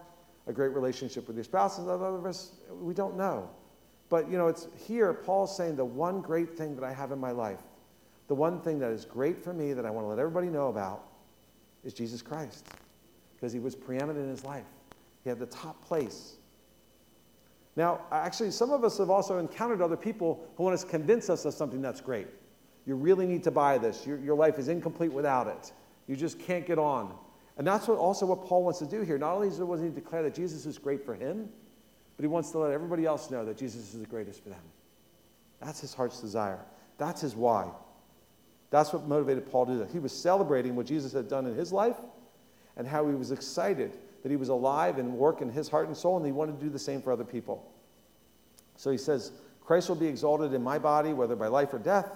a 0.47 0.53
great 0.53 0.73
relationship 0.73 1.27
with 1.27 1.35
your 1.35 1.43
spouse, 1.43 1.77
and 1.79 1.89
other 1.89 2.05
of 2.05 2.25
us, 2.25 2.51
we 2.79 2.93
don't 2.93 3.17
know. 3.17 3.49
But, 4.09 4.29
you 4.29 4.37
know, 4.37 4.47
it's 4.47 4.67
here, 4.87 5.13
Paul's 5.13 5.55
saying 5.55 5.75
the 5.75 5.85
one 5.85 6.21
great 6.21 6.55
thing 6.55 6.75
that 6.75 6.83
I 6.83 6.93
have 6.93 7.11
in 7.11 7.19
my 7.19 7.31
life, 7.31 7.61
the 8.27 8.35
one 8.35 8.61
thing 8.61 8.79
that 8.79 8.91
is 8.91 9.05
great 9.05 9.43
for 9.43 9.53
me 9.53 9.73
that 9.73 9.85
I 9.85 9.89
want 9.89 10.05
to 10.05 10.09
let 10.09 10.19
everybody 10.19 10.47
know 10.47 10.67
about 10.67 11.05
is 11.83 11.93
Jesus 11.93 12.21
Christ. 12.21 12.67
Because 13.35 13.51
he 13.51 13.59
was 13.59 13.75
preeminent 13.75 14.19
in 14.19 14.29
his 14.29 14.43
life, 14.43 14.65
he 15.23 15.29
had 15.29 15.39
the 15.39 15.47
top 15.47 15.83
place. 15.83 16.35
Now, 17.75 18.01
actually, 18.11 18.51
some 18.51 18.71
of 18.71 18.83
us 18.83 18.97
have 18.99 19.09
also 19.09 19.37
encountered 19.37 19.81
other 19.81 19.97
people 19.97 20.47
who 20.55 20.63
want 20.63 20.79
to 20.79 20.85
convince 20.85 21.29
us 21.29 21.43
of 21.45 21.53
something 21.53 21.81
that's 21.81 21.99
great. 21.99 22.27
You 22.85 22.95
really 22.95 23.25
need 23.25 23.43
to 23.43 23.51
buy 23.51 23.77
this. 23.77 24.05
Your, 24.05 24.17
your 24.19 24.35
life 24.35 24.59
is 24.59 24.67
incomplete 24.67 25.11
without 25.11 25.47
it. 25.47 25.73
You 26.07 26.15
just 26.15 26.39
can't 26.39 26.65
get 26.65 26.77
on. 26.77 27.15
And 27.57 27.65
that's 27.65 27.87
what, 27.87 27.97
also 27.97 28.25
what 28.25 28.45
Paul 28.45 28.63
wants 28.63 28.79
to 28.79 28.85
do 28.85 29.01
here. 29.01 29.17
Not 29.17 29.35
only 29.35 29.49
does 29.49 29.81
he 29.81 29.89
declare 29.89 30.23
that 30.23 30.35
Jesus 30.35 30.65
is 30.65 30.77
great 30.77 31.05
for 31.05 31.13
him, 31.15 31.49
but 32.17 32.23
he 32.23 32.27
wants 32.27 32.51
to 32.51 32.57
let 32.57 32.71
everybody 32.71 33.05
else 33.05 33.31
know 33.31 33.45
that 33.45 33.57
Jesus 33.57 33.93
is 33.93 33.99
the 33.99 34.07
greatest 34.07 34.43
for 34.43 34.49
them. 34.49 34.61
That's 35.61 35.79
his 35.79 35.93
heart's 35.93 36.19
desire. 36.19 36.59
That's 36.97 37.21
his 37.21 37.35
why. 37.35 37.69
That's 38.71 38.91
what 38.91 39.07
motivated 39.07 39.49
Paul 39.49 39.65
to 39.67 39.71
do 39.73 39.79
that. 39.79 39.91
He 39.91 39.99
was 39.99 40.11
celebrating 40.11 40.75
what 40.75 40.85
Jesus 40.85 41.13
had 41.13 41.29
done 41.29 41.45
in 41.45 41.55
his 41.55 41.71
life 41.71 41.97
and 42.77 42.87
how 42.87 43.07
he 43.07 43.15
was 43.15 43.31
excited 43.31 43.97
that 44.23 44.29
he 44.29 44.35
was 44.35 44.49
alive 44.49 44.97
and 44.97 45.13
working 45.13 45.51
his 45.51 45.69
heart 45.69 45.87
and 45.87 45.95
soul, 45.95 46.17
and 46.17 46.25
he 46.25 46.31
wanted 46.31 46.59
to 46.59 46.65
do 46.65 46.69
the 46.71 46.79
same 46.79 47.01
for 47.01 47.11
other 47.11 47.23
people. 47.23 47.71
So 48.75 48.89
he 48.89 48.97
says, 48.97 49.31
Christ 49.63 49.87
will 49.87 49.95
be 49.95 50.07
exalted 50.07 50.51
in 50.53 50.63
my 50.63 50.79
body, 50.79 51.13
whether 51.13 51.35
by 51.35 51.47
life 51.47 51.73
or 51.73 51.79
death. 51.79 52.09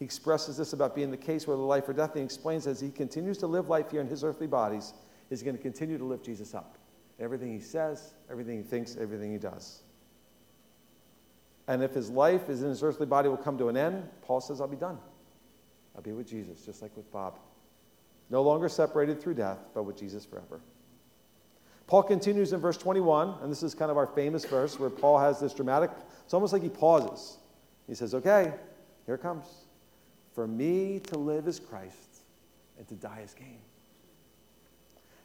He 0.00 0.04
expresses 0.06 0.56
this 0.56 0.72
about 0.72 0.94
being 0.94 1.10
the 1.10 1.16
case 1.16 1.46
whether 1.46 1.60
life 1.60 1.86
or 1.88 1.92
death. 1.92 2.14
He 2.14 2.20
explains 2.20 2.66
as 2.66 2.80
he 2.80 2.90
continues 2.90 3.36
to 3.38 3.46
live 3.46 3.68
life 3.68 3.90
here 3.90 4.00
in 4.00 4.08
his 4.08 4.24
earthly 4.24 4.46
bodies, 4.46 4.94
he's 5.28 5.42
going 5.42 5.56
to 5.56 5.62
continue 5.62 5.98
to 5.98 6.04
lift 6.04 6.24
Jesus 6.24 6.54
up. 6.54 6.78
Everything 7.20 7.52
he 7.52 7.60
says, 7.60 8.14
everything 8.30 8.56
he 8.56 8.62
thinks, 8.62 8.96
everything 8.98 9.30
he 9.30 9.36
does. 9.36 9.82
And 11.68 11.82
if 11.82 11.92
his 11.92 12.08
life 12.08 12.48
is 12.48 12.62
in 12.62 12.70
his 12.70 12.82
earthly 12.82 13.04
body 13.04 13.28
will 13.28 13.36
come 13.36 13.58
to 13.58 13.68
an 13.68 13.76
end, 13.76 14.08
Paul 14.22 14.40
says, 14.40 14.62
I'll 14.62 14.68
be 14.68 14.76
done. 14.76 14.98
I'll 15.94 16.02
be 16.02 16.12
with 16.12 16.26
Jesus, 16.26 16.64
just 16.64 16.80
like 16.80 16.96
with 16.96 17.12
Bob. 17.12 17.38
No 18.30 18.42
longer 18.42 18.70
separated 18.70 19.20
through 19.20 19.34
death, 19.34 19.58
but 19.74 19.82
with 19.82 19.98
Jesus 19.98 20.24
forever. 20.24 20.60
Paul 21.86 22.04
continues 22.04 22.54
in 22.54 22.60
verse 22.60 22.78
21, 22.78 23.34
and 23.42 23.52
this 23.52 23.62
is 23.62 23.74
kind 23.74 23.90
of 23.90 23.98
our 23.98 24.06
famous 24.06 24.46
verse 24.46 24.80
where 24.80 24.88
Paul 24.88 25.18
has 25.18 25.40
this 25.40 25.52
dramatic, 25.52 25.90
it's 26.24 26.32
almost 26.32 26.54
like 26.54 26.62
he 26.62 26.68
pauses 26.70 27.36
He 27.86 27.94
says, 27.94 28.14
Okay, 28.14 28.54
here 29.04 29.16
it 29.16 29.22
comes. 29.22 29.44
For 30.34 30.46
me 30.46 31.00
to 31.04 31.18
live 31.18 31.48
is 31.48 31.58
Christ, 31.58 32.22
and 32.78 32.86
to 32.88 32.94
die 32.94 33.22
is 33.24 33.34
gain. 33.34 33.58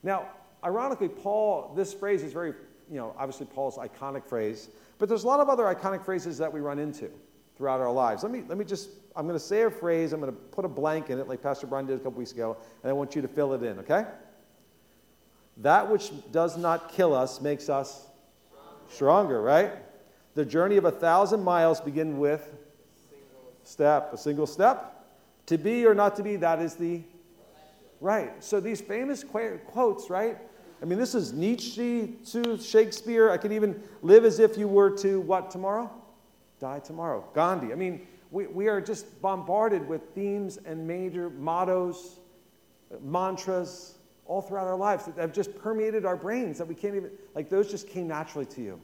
Now, 0.03 0.27
ironically, 0.63 1.09
Paul, 1.09 1.73
this 1.75 1.93
phrase 1.93 2.23
is 2.23 2.33
very, 2.33 2.53
you 2.89 2.97
know, 2.97 3.15
obviously 3.17 3.45
Paul's 3.45 3.77
iconic 3.77 4.25
phrase, 4.25 4.69
but 4.97 5.09
there's 5.09 5.23
a 5.23 5.27
lot 5.27 5.39
of 5.39 5.49
other 5.49 5.63
iconic 5.63 6.03
phrases 6.03 6.37
that 6.37 6.51
we 6.51 6.59
run 6.59 6.79
into 6.79 7.09
throughout 7.57 7.79
our 7.79 7.91
lives. 7.91 8.23
Let 8.23 8.31
me, 8.31 8.43
let 8.47 8.57
me 8.57 8.65
just, 8.65 8.89
I'm 9.15 9.25
going 9.25 9.39
to 9.39 9.43
say 9.43 9.61
a 9.63 9.71
phrase, 9.71 10.11
I'm 10.11 10.19
going 10.19 10.31
to 10.31 10.37
put 10.37 10.65
a 10.65 10.69
blank 10.69 11.09
in 11.09 11.19
it, 11.19 11.27
like 11.27 11.41
Pastor 11.41 11.67
Brian 11.67 11.85
did 11.85 11.95
a 11.95 11.99
couple 11.99 12.19
weeks 12.19 12.31
ago, 12.31 12.57
and 12.83 12.89
I 12.89 12.93
want 12.93 13.15
you 13.15 13.21
to 13.21 13.27
fill 13.27 13.53
it 13.53 13.63
in, 13.63 13.79
okay? 13.79 14.05
That 15.57 15.89
which 15.89 16.11
does 16.31 16.57
not 16.57 16.91
kill 16.91 17.13
us 17.13 17.39
makes 17.41 17.69
us 17.69 18.07
stronger, 18.89 19.41
right? 19.41 19.71
The 20.33 20.45
journey 20.45 20.77
of 20.77 20.85
a 20.85 20.91
thousand 20.91 21.43
miles 21.43 21.79
begin 21.79 22.17
with 22.17 22.53
step, 23.63 24.11
a 24.13 24.17
single 24.17 24.45
step. 24.45 24.94
To 25.47 25.57
be 25.57 25.85
or 25.85 25.93
not 25.93 26.15
to 26.15 26.23
be, 26.23 26.35
that 26.37 26.59
is 26.59 26.75
the 26.75 27.01
right. 28.01 28.43
So 28.43 28.59
these 28.59 28.81
famous 28.81 29.23
quotes, 29.23 30.09
right? 30.09 30.37
I 30.81 30.85
mean, 30.85 30.99
this 30.99 31.15
is 31.15 31.33
Nietzsche 31.33 32.15
to 32.31 32.57
Shakespeare. 32.57 33.29
I 33.29 33.37
could 33.37 33.51
even 33.51 33.81
live 34.01 34.25
as 34.25 34.39
if 34.39 34.57
you 34.57 34.67
were 34.67 34.91
to 34.97 35.21
what 35.21 35.49
tomorrow? 35.49 35.89
Die 36.59 36.79
tomorrow. 36.79 37.25
Gandhi. 37.33 37.71
I 37.71 37.75
mean, 37.75 38.05
we, 38.31 38.47
we 38.47 38.67
are 38.67 38.81
just 38.81 39.21
bombarded 39.21 39.87
with 39.87 40.01
themes 40.13 40.57
and 40.65 40.85
major 40.85 41.29
mottos, 41.29 42.19
mantras, 43.01 43.95
all 44.25 44.41
throughout 44.41 44.67
our 44.67 44.75
lives 44.75 45.05
that 45.05 45.17
have 45.17 45.31
just 45.31 45.55
permeated 45.57 46.05
our 46.05 46.15
brains 46.15 46.57
that 46.57 46.67
we 46.67 46.75
can't 46.75 46.95
even, 46.95 47.11
like, 47.35 47.49
those 47.49 47.69
just 47.69 47.87
came 47.87 48.07
naturally 48.07 48.45
to 48.47 48.61
you. 48.61 48.81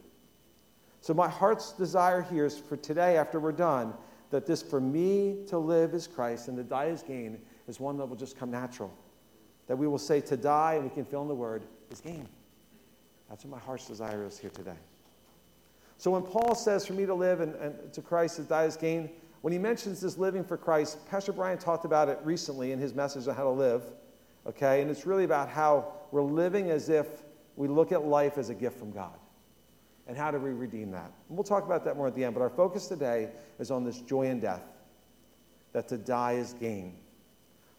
So, 1.02 1.14
my 1.14 1.28
heart's 1.28 1.72
desire 1.72 2.22
here 2.22 2.46
is 2.46 2.58
for 2.58 2.78
today, 2.78 3.18
after 3.18 3.40
we're 3.40 3.52
done, 3.52 3.94
that 4.32 4.46
this 4.46 4.64
for 4.64 4.82
me 4.82 5.38
to 5.48 5.58
live 5.58 5.94
is 5.94 6.08
Christ 6.08 6.48
and 6.48 6.58
to 6.58 6.64
die 6.64 6.86
is 6.86 7.04
gain 7.04 7.40
is 7.68 7.80
one 7.80 7.98
that 7.98 8.06
will 8.06 8.16
just 8.16 8.38
come 8.38 8.50
natural. 8.50 8.92
That 9.68 9.78
we 9.78 9.88
will 9.88 9.98
say 9.98 10.20
to 10.22 10.36
die, 10.36 10.74
and 10.76 10.84
we 10.84 10.90
can 10.90 11.06
fill 11.06 11.22
in 11.22 11.28
the 11.28 11.36
word, 11.36 11.64
is 11.92 12.02
gain. 12.02 12.28
That's 13.30 13.46
what 13.46 13.52
my 13.52 13.60
heart's 13.60 13.88
desire 13.88 14.26
is 14.26 14.38
here 14.38 14.50
today. 14.50 14.76
So 15.98 16.12
when 16.12 16.24
Paul 16.24 16.56
says 16.56 16.86
for 16.86 16.94
me 16.94 17.06
to 17.06 17.14
live 17.14 17.42
and, 17.42 17.56
and 17.56 17.94
to 17.94 18.02
Christ 18.02 18.38
to 18.38 18.42
die 18.42 18.66
is 18.66 18.76
gain, 18.76 19.10
when 19.42 19.54
he 19.54 19.60
mentions 19.60 20.02
this 20.02 20.18
living 20.18 20.44
for 20.44 20.58
Christ, 20.58 20.98
Pastor 21.10 21.32
Brian 21.32 21.58
talked 21.58 21.86
about 21.86 22.10
it 22.10 22.20
recently 22.24 22.72
in 22.72 22.80
his 22.80 22.94
message 22.94 23.28
on 23.28 23.36
how 23.36 23.44
to 23.44 23.50
live. 23.50 23.84
Okay? 24.48 24.82
And 24.82 24.90
it's 24.90 25.06
really 25.06 25.24
about 25.24 25.50
how 25.50 25.94
we're 26.12 26.22
living 26.22 26.72
as 26.72 26.90
if 26.90 27.08
we 27.56 27.68
look 27.68 27.92
at 27.92 28.04
life 28.04 28.38
as 28.38 28.50
a 28.50 28.56
gift 28.56 28.80
from 28.80 28.92
God. 28.92 29.18
And 30.12 30.18
how 30.18 30.30
do 30.30 30.40
we 30.40 30.50
redeem 30.50 30.92
that? 30.92 31.10
And 31.30 31.38
we'll 31.38 31.46
talk 31.46 31.64
about 31.64 31.86
that 31.86 31.96
more 31.96 32.06
at 32.06 32.16
the 32.16 32.26
end, 32.26 32.34
but 32.34 32.42
our 32.42 32.50
focus 32.50 32.88
today 32.88 33.30
is 33.60 33.72
on 33.72 33.86
this 33.86 34.02
joy 34.02 34.24
in 34.24 34.42
death, 34.42 34.66
that 35.72 35.88
to 35.88 35.98
die 35.98 36.34
is 36.34 36.52
gain. 36.52 36.98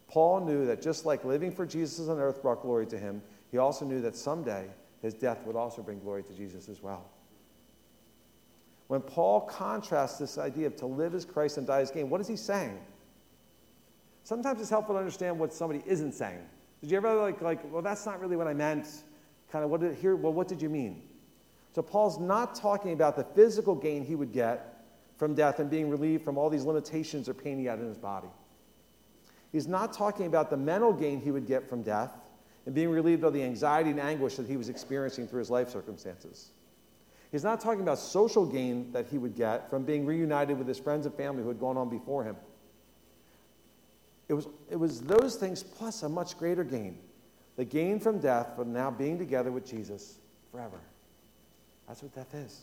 Paul 0.08 0.46
knew 0.46 0.64
that 0.64 0.80
just 0.80 1.04
like 1.04 1.26
living 1.26 1.52
for 1.52 1.66
Jesus 1.66 2.08
on 2.08 2.18
earth 2.18 2.40
brought 2.40 2.62
glory 2.62 2.86
to 2.86 2.96
him, 2.96 3.20
he 3.50 3.58
also 3.58 3.84
knew 3.84 4.00
that 4.00 4.16
someday 4.16 4.66
his 5.02 5.12
death 5.12 5.44
would 5.44 5.56
also 5.56 5.82
bring 5.82 5.98
glory 5.98 6.22
to 6.22 6.32
Jesus 6.32 6.70
as 6.70 6.82
well. 6.82 7.04
When 8.86 9.02
Paul 9.02 9.42
contrasts 9.42 10.16
this 10.16 10.38
idea 10.38 10.68
of 10.68 10.76
to 10.76 10.86
live 10.86 11.14
as 11.14 11.26
Christ 11.26 11.58
and 11.58 11.66
die 11.66 11.82
as 11.82 11.90
gain, 11.90 12.08
what 12.08 12.22
is 12.22 12.28
he 12.28 12.36
saying? 12.36 12.80
Sometimes 14.22 14.58
it's 14.58 14.70
helpful 14.70 14.94
to 14.94 14.98
understand 14.98 15.38
what 15.38 15.52
somebody 15.52 15.82
isn't 15.86 16.12
saying. 16.12 16.40
Did 16.80 16.92
you 16.92 16.96
ever 16.96 17.14
like, 17.14 17.42
like 17.42 17.70
well, 17.70 17.82
that's 17.82 18.06
not 18.06 18.20
really 18.22 18.36
what 18.38 18.46
I 18.46 18.54
meant? 18.54 18.88
Kind 19.50 19.66
of, 19.66 19.70
what 19.70 19.82
did, 19.82 19.96
here, 19.96 20.16
well, 20.16 20.32
what 20.32 20.48
did 20.48 20.62
you 20.62 20.70
mean? 20.70 21.02
So 21.74 21.82
Paul's 21.82 22.18
not 22.18 22.54
talking 22.54 22.92
about 22.92 23.16
the 23.16 23.24
physical 23.24 23.74
gain 23.74 24.04
he 24.04 24.14
would 24.14 24.32
get 24.32 24.84
from 25.16 25.34
death 25.34 25.58
and 25.58 25.70
being 25.70 25.88
relieved 25.88 26.24
from 26.24 26.36
all 26.36 26.50
these 26.50 26.64
limitations 26.64 27.28
or 27.28 27.34
pain 27.34 27.58
he 27.58 27.64
had 27.64 27.78
in 27.78 27.86
his 27.86 27.96
body. 27.96 28.28
He's 29.52 29.66
not 29.66 29.92
talking 29.92 30.26
about 30.26 30.50
the 30.50 30.56
mental 30.56 30.92
gain 30.92 31.20
he 31.20 31.30
would 31.30 31.46
get 31.46 31.68
from 31.68 31.82
death 31.82 32.10
and 32.66 32.74
being 32.74 32.90
relieved 32.90 33.24
of 33.24 33.32
the 33.32 33.42
anxiety 33.42 33.90
and 33.90 34.00
anguish 34.00 34.36
that 34.36 34.46
he 34.46 34.56
was 34.56 34.68
experiencing 34.68 35.26
through 35.26 35.40
his 35.40 35.50
life 35.50 35.70
circumstances. 35.70 36.50
He's 37.30 37.44
not 37.44 37.60
talking 37.60 37.80
about 37.80 37.98
social 37.98 38.44
gain 38.44 38.92
that 38.92 39.06
he 39.06 39.18
would 39.18 39.34
get 39.34 39.70
from 39.70 39.84
being 39.84 40.04
reunited 40.04 40.58
with 40.58 40.68
his 40.68 40.78
friends 40.78 41.06
and 41.06 41.14
family 41.14 41.42
who 41.42 41.48
had 41.48 41.58
gone 41.60 41.76
on 41.76 41.88
before 41.88 42.24
him. 42.24 42.36
It 44.28 44.34
was, 44.34 44.48
it 44.70 44.76
was 44.76 45.00
those 45.00 45.36
things 45.36 45.62
plus 45.62 46.02
a 46.02 46.08
much 46.08 46.38
greater 46.38 46.64
gain 46.64 46.98
the 47.56 47.64
gain 47.66 48.00
from 48.00 48.18
death, 48.18 48.56
from 48.56 48.72
now 48.72 48.90
being 48.90 49.18
together 49.18 49.52
with 49.52 49.66
Jesus 49.66 50.18
forever. 50.50 50.80
That's 51.86 52.02
what 52.02 52.14
death 52.14 52.34
is. 52.34 52.60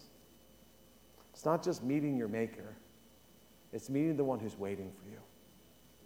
It's 1.33 1.45
not 1.45 1.63
just 1.63 1.83
meeting 1.83 2.17
your 2.17 2.27
Maker, 2.27 2.75
it's 3.71 3.89
meeting 3.89 4.17
the 4.17 4.23
one 4.23 4.39
who's 4.39 4.57
waiting 4.57 4.91
for 4.91 5.09
you, 5.09 5.19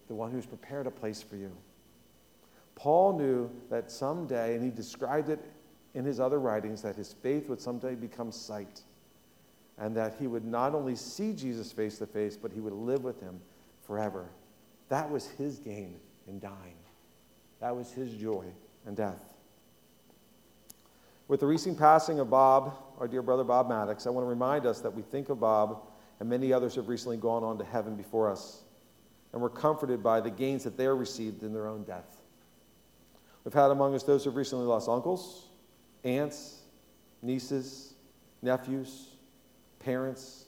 the 0.07 0.13
one 0.13 0.31
who's 0.31 0.45
prepared 0.45 0.85
a 0.85 0.91
place 0.91 1.21
for 1.21 1.37
you. 1.37 1.51
Paul 2.75 3.17
knew 3.17 3.49
that 3.69 3.91
someday, 3.91 4.55
and 4.55 4.63
he 4.63 4.69
described 4.69 5.29
it 5.29 5.39
in 5.93 6.03
his 6.03 6.19
other 6.19 6.39
writings, 6.39 6.81
that 6.81 6.95
his 6.95 7.13
faith 7.13 7.49
would 7.49 7.61
someday 7.61 7.95
become 7.95 8.31
sight, 8.31 8.81
and 9.77 9.95
that 9.95 10.15
he 10.19 10.27
would 10.27 10.45
not 10.45 10.75
only 10.75 10.95
see 10.95 11.33
Jesus 11.33 11.71
face 11.71 11.97
to 11.99 12.05
face, 12.05 12.35
but 12.35 12.51
he 12.51 12.59
would 12.59 12.73
live 12.73 13.03
with 13.03 13.19
him 13.21 13.39
forever. 13.87 14.27
That 14.89 15.09
was 15.09 15.27
his 15.27 15.59
gain 15.59 15.95
in 16.27 16.39
dying. 16.39 16.77
That 17.59 17.75
was 17.75 17.91
his 17.91 18.13
joy 18.13 18.45
in 18.85 18.95
death. 18.95 19.32
With 21.27 21.39
the 21.39 21.45
recent 21.45 21.77
passing 21.79 22.19
of 22.19 22.29
Bob, 22.29 22.75
our 22.99 23.07
dear 23.07 23.21
brother 23.21 23.43
Bob 23.43 23.69
Maddox, 23.69 24.05
I 24.05 24.09
want 24.09 24.25
to 24.25 24.29
remind 24.29 24.65
us 24.65 24.81
that 24.81 24.93
we 24.93 25.01
think 25.01 25.29
of 25.29 25.39
Bob 25.39 25.81
and 26.19 26.29
many 26.29 26.53
others 26.53 26.75
have 26.75 26.87
recently 26.89 27.17
gone 27.17 27.43
on 27.43 27.57
to 27.57 27.65
heaven 27.65 27.95
before 27.95 28.29
us. 28.29 28.61
And 29.31 29.41
we're 29.41 29.49
comforted 29.49 30.03
by 30.03 30.21
the 30.21 30.29
gains 30.29 30.63
that 30.63 30.77
they 30.77 30.87
received 30.87 31.43
in 31.43 31.53
their 31.53 31.67
own 31.67 31.83
death. 31.83 32.21
We've 33.43 33.53
had 33.53 33.71
among 33.71 33.95
us 33.95 34.03
those 34.03 34.23
who 34.23 34.29
have 34.29 34.37
recently 34.37 34.65
lost 34.65 34.87
uncles, 34.87 35.47
aunts, 36.03 36.61
nieces, 37.21 37.93
nephews, 38.41 39.07
parents, 39.79 40.45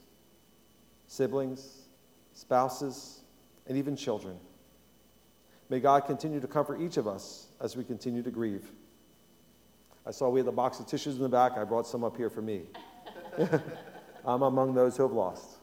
siblings, 1.08 1.84
spouses, 2.34 3.22
and 3.68 3.78
even 3.78 3.96
children. 3.96 4.38
May 5.70 5.80
God 5.80 6.06
continue 6.06 6.40
to 6.40 6.48
comfort 6.48 6.80
each 6.80 6.98
of 6.98 7.08
us 7.08 7.48
as 7.60 7.76
we 7.76 7.84
continue 7.84 8.22
to 8.22 8.32
grieve. 8.32 8.72
I 10.06 10.12
saw 10.12 10.30
we 10.30 10.40
had 10.40 10.48
a 10.48 10.52
box 10.52 10.80
of 10.80 10.88
tissues 10.88 11.16
in 11.16 11.22
the 11.22 11.30
back. 11.30 11.58
I 11.58 11.64
brought 11.64 11.88
some 11.88 12.04
up 12.04 12.16
here 12.16 12.30
for 12.30 12.42
me. 12.42 12.62
I'm 14.26 14.42
among 14.42 14.74
those 14.74 14.98
who 14.98 15.04
have 15.04 15.12
lost. 15.12 15.58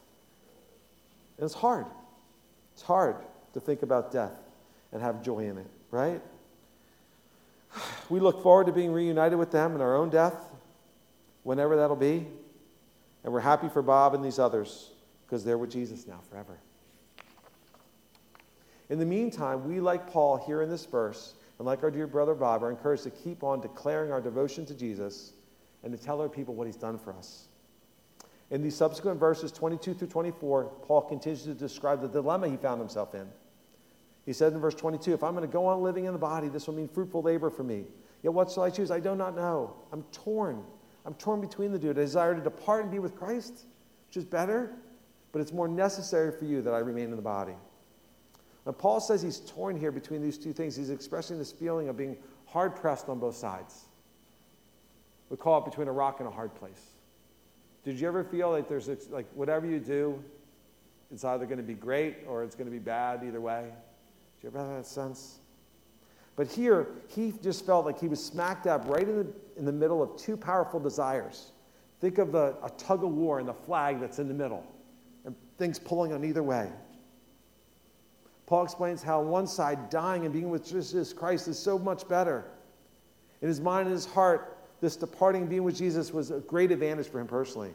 And 1.38 1.44
it's 1.44 1.54
hard. 1.54 1.86
It's 2.74 2.82
hard 2.82 3.16
to 3.54 3.60
think 3.60 3.82
about 3.82 4.12
death 4.12 4.32
and 4.92 5.00
have 5.02 5.22
joy 5.22 5.40
in 5.40 5.58
it, 5.58 5.66
right? 5.90 6.20
We 8.08 8.20
look 8.20 8.42
forward 8.42 8.66
to 8.66 8.72
being 8.72 8.92
reunited 8.92 9.38
with 9.38 9.50
them 9.50 9.74
in 9.74 9.80
our 9.80 9.96
own 9.96 10.10
death, 10.10 10.36
whenever 11.42 11.76
that'll 11.76 11.96
be. 11.96 12.26
And 13.24 13.32
we're 13.32 13.40
happy 13.40 13.68
for 13.68 13.82
Bob 13.82 14.14
and 14.14 14.24
these 14.24 14.38
others 14.38 14.90
because 15.24 15.44
they're 15.44 15.58
with 15.58 15.70
Jesus 15.70 16.06
now 16.06 16.20
forever. 16.30 16.58
In 18.90 18.98
the 18.98 19.06
meantime, 19.06 19.66
we, 19.66 19.80
like 19.80 20.10
Paul 20.10 20.36
here 20.36 20.60
in 20.60 20.68
this 20.68 20.84
verse, 20.84 21.34
and 21.62 21.66
like 21.68 21.84
our 21.84 21.92
dear 21.92 22.08
brother 22.08 22.34
Bob, 22.34 22.64
are 22.64 22.72
encouraged 22.72 23.04
to 23.04 23.10
keep 23.10 23.44
on 23.44 23.60
declaring 23.60 24.10
our 24.10 24.20
devotion 24.20 24.66
to 24.66 24.74
Jesus 24.74 25.34
and 25.84 25.96
to 25.96 26.04
tell 26.04 26.20
our 26.20 26.28
people 26.28 26.56
what 26.56 26.66
he's 26.66 26.74
done 26.74 26.98
for 26.98 27.12
us. 27.12 27.46
In 28.50 28.64
these 28.64 28.74
subsequent 28.74 29.20
verses, 29.20 29.52
22 29.52 29.94
through 29.94 30.08
24, 30.08 30.64
Paul 30.82 31.02
continues 31.02 31.44
to 31.44 31.54
describe 31.54 32.02
the 32.02 32.08
dilemma 32.08 32.48
he 32.48 32.56
found 32.56 32.80
himself 32.80 33.14
in. 33.14 33.28
He 34.26 34.32
said 34.32 34.52
in 34.52 34.58
verse 34.58 34.74
22, 34.74 35.14
If 35.14 35.22
I'm 35.22 35.36
going 35.36 35.46
to 35.48 35.52
go 35.52 35.66
on 35.66 35.82
living 35.82 36.06
in 36.06 36.12
the 36.12 36.18
body, 36.18 36.48
this 36.48 36.66
will 36.66 36.74
mean 36.74 36.88
fruitful 36.88 37.22
labor 37.22 37.48
for 37.48 37.62
me. 37.62 37.84
Yet 38.24 38.34
what 38.34 38.50
shall 38.50 38.64
I 38.64 38.70
choose? 38.70 38.90
I 38.90 38.98
do 38.98 39.14
not 39.14 39.36
know. 39.36 39.76
I'm 39.92 40.02
torn. 40.10 40.64
I'm 41.06 41.14
torn 41.14 41.40
between 41.40 41.70
the 41.70 41.78
two. 41.78 41.90
I 41.90 41.92
desire 41.92 42.34
to 42.34 42.40
depart 42.40 42.82
and 42.82 42.90
be 42.90 42.98
with 42.98 43.14
Christ, 43.14 43.66
which 44.08 44.16
is 44.16 44.24
better, 44.24 44.74
but 45.30 45.40
it's 45.40 45.52
more 45.52 45.68
necessary 45.68 46.32
for 46.36 46.44
you 46.44 46.60
that 46.62 46.74
I 46.74 46.78
remain 46.78 47.04
in 47.10 47.16
the 47.16 47.22
body. 47.22 47.54
Now, 48.64 48.72
Paul 48.72 49.00
says 49.00 49.22
he's 49.22 49.40
torn 49.40 49.76
here 49.76 49.90
between 49.90 50.22
these 50.22 50.38
two 50.38 50.52
things. 50.52 50.76
He's 50.76 50.90
expressing 50.90 51.38
this 51.38 51.50
feeling 51.50 51.88
of 51.88 51.96
being 51.96 52.16
hard 52.46 52.76
pressed 52.76 53.08
on 53.08 53.18
both 53.18 53.36
sides. 53.36 53.86
We 55.30 55.36
call 55.36 55.58
it 55.60 55.64
between 55.64 55.88
a 55.88 55.92
rock 55.92 56.20
and 56.20 56.28
a 56.28 56.30
hard 56.30 56.54
place. 56.54 56.90
Did 57.84 57.98
you 57.98 58.06
ever 58.06 58.22
feel 58.22 58.50
like 58.50 58.68
there's, 58.68 58.88
like, 59.10 59.26
whatever 59.34 59.66
you 59.66 59.80
do, 59.80 60.22
it's 61.10 61.24
either 61.24 61.46
going 61.46 61.58
to 61.58 61.64
be 61.64 61.74
great 61.74 62.18
or 62.28 62.44
it's 62.44 62.54
going 62.54 62.66
to 62.66 62.72
be 62.72 62.78
bad 62.78 63.24
either 63.26 63.40
way? 63.40 63.62
Did 63.62 64.44
you 64.44 64.48
ever 64.50 64.58
have 64.58 64.76
that 64.76 64.86
sense? 64.86 65.38
But 66.36 66.46
here, 66.46 66.86
he 67.08 67.34
just 67.42 67.66
felt 67.66 67.84
like 67.84 68.00
he 68.00 68.08
was 68.08 68.24
smack 68.24 68.62
dab 68.62 68.86
right 68.86 69.06
in 69.06 69.16
the, 69.18 69.26
in 69.56 69.64
the 69.64 69.72
middle 69.72 70.02
of 70.02 70.16
two 70.16 70.36
powerful 70.36 70.80
desires. 70.80 71.52
Think 72.00 72.18
of 72.18 72.32
the, 72.32 72.56
a 72.62 72.70
tug 72.78 73.04
of 73.04 73.10
war 73.10 73.38
and 73.38 73.48
the 73.48 73.54
flag 73.54 74.00
that's 74.00 74.18
in 74.18 74.28
the 74.28 74.34
middle, 74.34 74.64
and 75.24 75.34
things 75.58 75.78
pulling 75.78 76.12
on 76.12 76.24
either 76.24 76.42
way. 76.42 76.70
Paul 78.52 78.64
explains 78.64 79.02
how 79.02 79.20
on 79.20 79.28
one 79.28 79.46
side, 79.46 79.88
dying 79.88 80.26
and 80.26 80.30
being 80.30 80.50
with 80.50 80.68
Jesus 80.68 81.14
Christ 81.14 81.48
is 81.48 81.58
so 81.58 81.78
much 81.78 82.06
better. 82.06 82.44
In 83.40 83.48
his 83.48 83.62
mind 83.62 83.86
and 83.86 83.94
his 83.94 84.04
heart, 84.04 84.58
this 84.82 84.94
departing 84.94 85.40
and 85.40 85.48
being 85.48 85.64
with 85.64 85.74
Jesus 85.74 86.12
was 86.12 86.30
a 86.30 86.40
great 86.40 86.70
advantage 86.70 87.08
for 87.08 87.18
him 87.18 87.26
personally. 87.26 87.70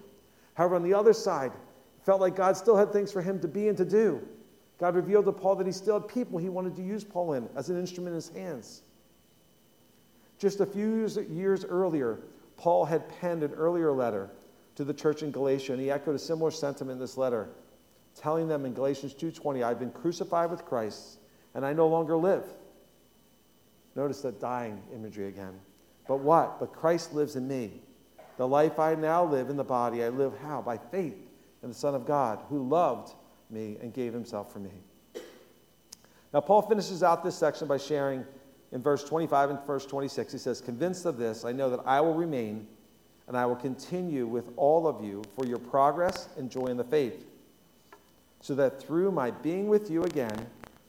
However, 0.53 0.75
on 0.75 0.83
the 0.83 0.93
other 0.93 1.13
side, 1.13 1.51
it 1.51 2.05
Felt 2.05 2.21
like 2.21 2.35
God 2.35 2.55
still 2.55 2.77
had 2.77 2.93
things 2.93 3.11
for 3.11 3.23
him 3.23 3.39
to 3.39 3.47
be 3.47 3.69
and 3.69 3.77
to 3.79 3.85
do. 3.85 4.21
God 4.77 4.93
revealed 4.93 5.25
to 5.25 5.31
Paul 5.31 5.55
that 5.55 5.65
he 5.65 5.73
still 5.73 5.99
had 5.99 6.07
people 6.07 6.37
he 6.37 6.47
wanted 6.47 6.75
to 6.75 6.83
use 6.83 7.03
Paul 7.03 7.33
in 7.33 7.49
as 7.55 7.71
an 7.71 7.79
instrument 7.79 8.09
in 8.09 8.15
his 8.17 8.29
hands. 8.29 8.83
Just 10.37 10.59
a 10.59 10.65
few 10.67 11.09
years 11.27 11.65
earlier, 11.65 12.19
Paul 12.55 12.85
had 12.85 13.09
penned 13.19 13.41
an 13.41 13.53
earlier 13.53 13.91
letter 13.91 14.29
to 14.75 14.83
the 14.83 14.93
church 14.93 15.23
in 15.23 15.31
Galatia, 15.31 15.73
and 15.73 15.81
he 15.81 15.89
echoed 15.89 16.13
a 16.13 16.19
similar 16.19 16.51
sentiment 16.51 16.97
in 16.97 16.99
this 16.99 17.17
letter, 17.17 17.49
telling 18.17 18.47
them 18.47 18.65
in 18.65 18.73
Galatians 18.73 19.13
2:20, 19.13 19.63
"I've 19.63 19.79
been 19.79 19.91
crucified 19.91 20.51
with 20.51 20.65
Christ, 20.65 21.19
and 21.53 21.65
I 21.65 21.73
no 21.73 21.87
longer 21.87 22.15
live." 22.15 22.53
Notice 23.95 24.21
that 24.21 24.39
dying 24.39 24.81
imagery 24.93 25.27
again. 25.27 25.59
But 26.07 26.19
what? 26.19 26.59
But 26.59 26.73
Christ 26.73 27.13
lives 27.13 27.35
in 27.35 27.47
me. 27.47 27.81
The 28.37 28.47
life 28.47 28.79
I 28.79 28.95
now 28.95 29.25
live 29.25 29.49
in 29.49 29.57
the 29.57 29.63
body, 29.63 30.03
I 30.03 30.09
live 30.09 30.37
how? 30.39 30.61
By 30.61 30.77
faith 30.77 31.17
in 31.63 31.69
the 31.69 31.75
Son 31.75 31.95
of 31.95 32.05
God, 32.05 32.39
who 32.49 32.67
loved 32.67 33.13
me 33.49 33.77
and 33.81 33.93
gave 33.93 34.13
himself 34.13 34.51
for 34.53 34.59
me. 34.59 34.71
Now, 36.33 36.41
Paul 36.41 36.61
finishes 36.61 37.01
out 37.03 37.23
this 37.23 37.35
section 37.35 37.67
by 37.67 37.77
sharing 37.77 38.25
in 38.71 38.81
verse 38.81 39.03
25 39.03 39.49
and 39.49 39.59
verse 39.65 39.85
26. 39.85 40.33
He 40.33 40.37
says, 40.37 40.61
Convinced 40.61 41.05
of 41.05 41.17
this, 41.17 41.45
I 41.45 41.51
know 41.51 41.69
that 41.69 41.79
I 41.85 42.01
will 42.01 42.13
remain 42.13 42.67
and 43.27 43.35
I 43.35 43.45
will 43.45 43.55
continue 43.55 44.27
with 44.27 44.51
all 44.55 44.87
of 44.87 45.03
you 45.03 45.23
for 45.35 45.45
your 45.45 45.57
progress 45.57 46.29
and 46.37 46.49
joy 46.49 46.67
in 46.67 46.77
the 46.77 46.83
faith, 46.83 47.25
so 48.39 48.55
that 48.55 48.81
through 48.81 49.11
my 49.11 49.31
being 49.31 49.67
with 49.67 49.89
you 49.89 50.03
again, 50.03 50.47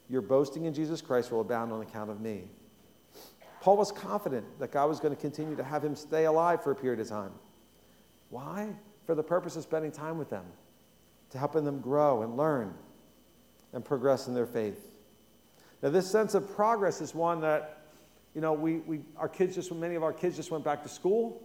your 0.09 0.21
boasting 0.21 0.65
in 0.65 0.73
Jesus 0.73 1.01
Christ 1.01 1.31
will 1.31 1.41
abound 1.41 1.71
on 1.71 1.81
account 1.81 2.09
of 2.09 2.19
me. 2.19 2.45
Paul 3.61 3.77
was 3.77 3.91
confident 3.91 4.45
that 4.59 4.71
God 4.71 4.87
was 4.87 4.99
going 4.99 5.13
to 5.13 5.19
continue 5.19 5.55
to 5.55 5.63
have 5.63 5.83
him 5.83 5.95
stay 5.95 6.25
alive 6.25 6.63
for 6.63 6.71
a 6.71 6.75
period 6.75 6.99
of 6.99 7.09
time. 7.09 7.31
Why? 8.29 8.69
For 9.05 9.15
the 9.15 9.23
purpose 9.23 9.55
of 9.55 9.63
spending 9.63 9.91
time 9.91 10.17
with 10.17 10.29
them, 10.29 10.45
to 11.31 11.37
helping 11.37 11.63
them 11.63 11.79
grow 11.79 12.21
and 12.21 12.37
learn 12.37 12.73
and 13.73 13.83
progress 13.83 14.27
in 14.27 14.33
their 14.33 14.45
faith. 14.45 14.87
Now, 15.81 15.89
this 15.89 16.09
sense 16.09 16.33
of 16.33 16.55
progress 16.55 17.01
is 17.01 17.13
one 17.13 17.41
that, 17.41 17.83
you 18.33 18.41
know, 18.41 18.53
we, 18.53 18.77
we, 18.77 19.01
our 19.17 19.29
kids 19.29 19.55
just, 19.55 19.71
many 19.71 19.95
of 19.95 20.03
our 20.03 20.13
kids 20.13 20.35
just 20.35 20.51
went 20.51 20.63
back 20.63 20.83
to 20.83 20.89
school. 20.89 21.43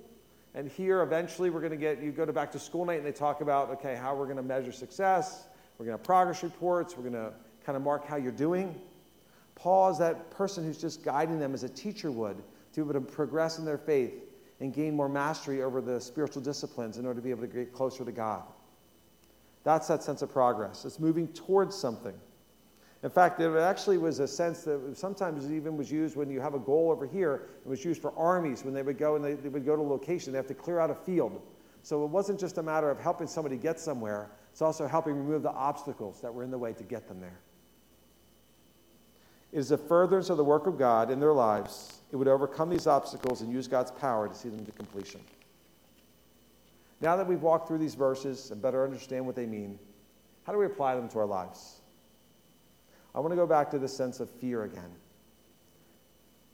And 0.55 0.69
here, 0.69 1.03
eventually, 1.03 1.51
we're 1.51 1.61
going 1.61 1.73
to 1.73 1.77
get, 1.77 2.03
you 2.03 2.13
go 2.13 2.25
to 2.25 2.33
back 2.33 2.53
to 2.53 2.59
school 2.59 2.85
night 2.85 2.99
and 2.99 3.07
they 3.07 3.13
talk 3.13 3.41
about, 3.41 3.71
okay, 3.71 3.97
how 3.97 4.15
we're 4.15 4.25
going 4.25 4.37
to 4.37 4.43
measure 4.43 4.73
success. 4.73 5.47
We're 5.79 5.87
going 5.87 5.99
to 5.99 6.05
progress 6.05 6.43
reports. 6.43 6.97
We're 6.97 7.11
going 7.11 7.15
to 7.15 7.33
kind 7.65 7.77
of 7.77 7.83
mark 7.83 8.07
how 8.07 8.17
you're 8.17 8.33
doing. 8.33 8.81
Paul 9.55 9.91
is 9.91 9.99
that 9.99 10.31
person 10.31 10.65
who's 10.65 10.79
just 10.79 11.05
guiding 11.05 11.39
them 11.39 11.55
as 11.55 11.63
a 11.63 11.69
teacher 11.69 12.11
would 12.11 12.37
to 12.37 12.45
be 12.75 12.81
able 12.81 12.95
to 12.95 13.01
progress 13.01 13.59
in 13.59 13.65
their 13.65 13.79
faith 13.79 14.13
and 14.61 14.73
gain 14.73 14.95
more 14.95 15.09
mastery 15.09 15.63
over 15.63 15.81
the 15.81 16.01
spiritual 16.01 16.43
disciplines 16.43 16.99
in 16.99 17.07
order 17.07 17.21
to 17.21 17.25
be 17.25 17.31
able 17.31 17.43
to 17.43 17.47
get 17.47 17.73
closer 17.73 18.05
to 18.05 18.13
God. 18.13 18.43
That's 19.63 19.89
that 19.89 20.03
sense 20.03 20.23
of 20.23 20.31
progress. 20.31 20.85
It's 20.85 21.01
moving 21.01 21.29
towards 21.29 21.77
something. 21.77 22.15
In 23.03 23.11
fact, 23.11 23.41
it 23.41 23.55
actually 23.57 23.99
was 23.99 24.19
a 24.21 24.29
sense 24.29 24.63
that 24.63 24.97
sometimes 24.97 25.51
even 25.51 25.77
was 25.77 25.93
used 25.93 26.17
when 26.17 26.31
you 26.31 26.41
have 26.41 26.55
a 26.55 26.59
goal 26.59 26.91
over 26.91 27.07
here. 27.07 27.49
It 27.65 27.69
was 27.69 27.85
used 27.85 28.01
for 28.01 28.17
armies 28.17 28.65
when 28.65 28.73
they 28.73 28.83
would 28.83 28.99
go 28.99 29.17
and 29.17 29.25
they, 29.25 29.35
they 29.35 29.51
would 29.51 29.67
go 29.67 29.77
to 29.77 29.83
a 29.83 29.85
location. 29.85 30.33
They 30.33 30.39
have 30.39 30.47
to 30.47 30.55
clear 30.55 30.81
out 30.81 30.91
a 30.91 30.95
field. 30.95 31.43
So 31.83 32.03
it 32.05 32.09
wasn't 32.09 32.41
just 32.41 32.57
a 32.57 32.63
matter 32.63 32.91
of 32.91 32.99
helping 32.99 33.27
somebody 33.27 33.59
get 33.59 33.79
somewhere. 33.79 34.31
It's 34.55 34.63
also 34.63 34.87
helping 34.87 35.17
remove 35.17 35.43
the 35.43 35.51
obstacles 35.51 36.21
that 36.21 36.33
were 36.33 36.45
in 36.45 36.53
the 36.53 36.59
way 36.59 36.73
to 36.75 36.85
get 36.85 37.09
them 37.09 37.19
there. 37.19 37.41
It 39.51 39.59
is 39.59 39.73
a 39.73 39.77
furtherance 39.77 40.31
of 40.31 40.37
the 40.37 40.45
work 40.45 40.69
of 40.69 40.79
God 40.79 41.11
in 41.11 41.19
their 41.19 41.33
lives. 41.33 42.03
It 42.13 42.17
would 42.17 42.29
overcome 42.29 42.71
these 42.71 42.87
obstacles 42.87 43.41
and 43.41 43.53
use 43.53 43.67
God's 43.67 43.91
power 43.91 44.29
to 44.29 44.35
see 44.35 44.49
them 44.49 44.65
to 44.65 44.71
completion. 44.71 45.21
Now 47.01 47.17
that 47.17 47.27
we've 47.27 47.43
walked 47.43 47.67
through 47.67 47.79
these 47.79 47.97
verses 47.97 48.53
and 48.53 48.63
better 48.63 48.85
understand 48.85 49.27
what 49.27 49.35
they 49.35 49.45
mean, 49.45 49.77
how 50.45 50.53
do 50.53 50.59
we 50.61 50.67
apply 50.67 50.95
them 50.95 51.09
to 51.09 51.19
our 51.19 51.27
lives? 51.27 51.81
I 53.13 53.19
want 53.19 53.33
to 53.33 53.37
go 53.37 53.49
back 53.49 53.73
to 53.73 53.81
the 53.81 53.89
sense 53.89 54.21
of 54.21 54.31
fear 54.31 54.63
again. 54.63 54.93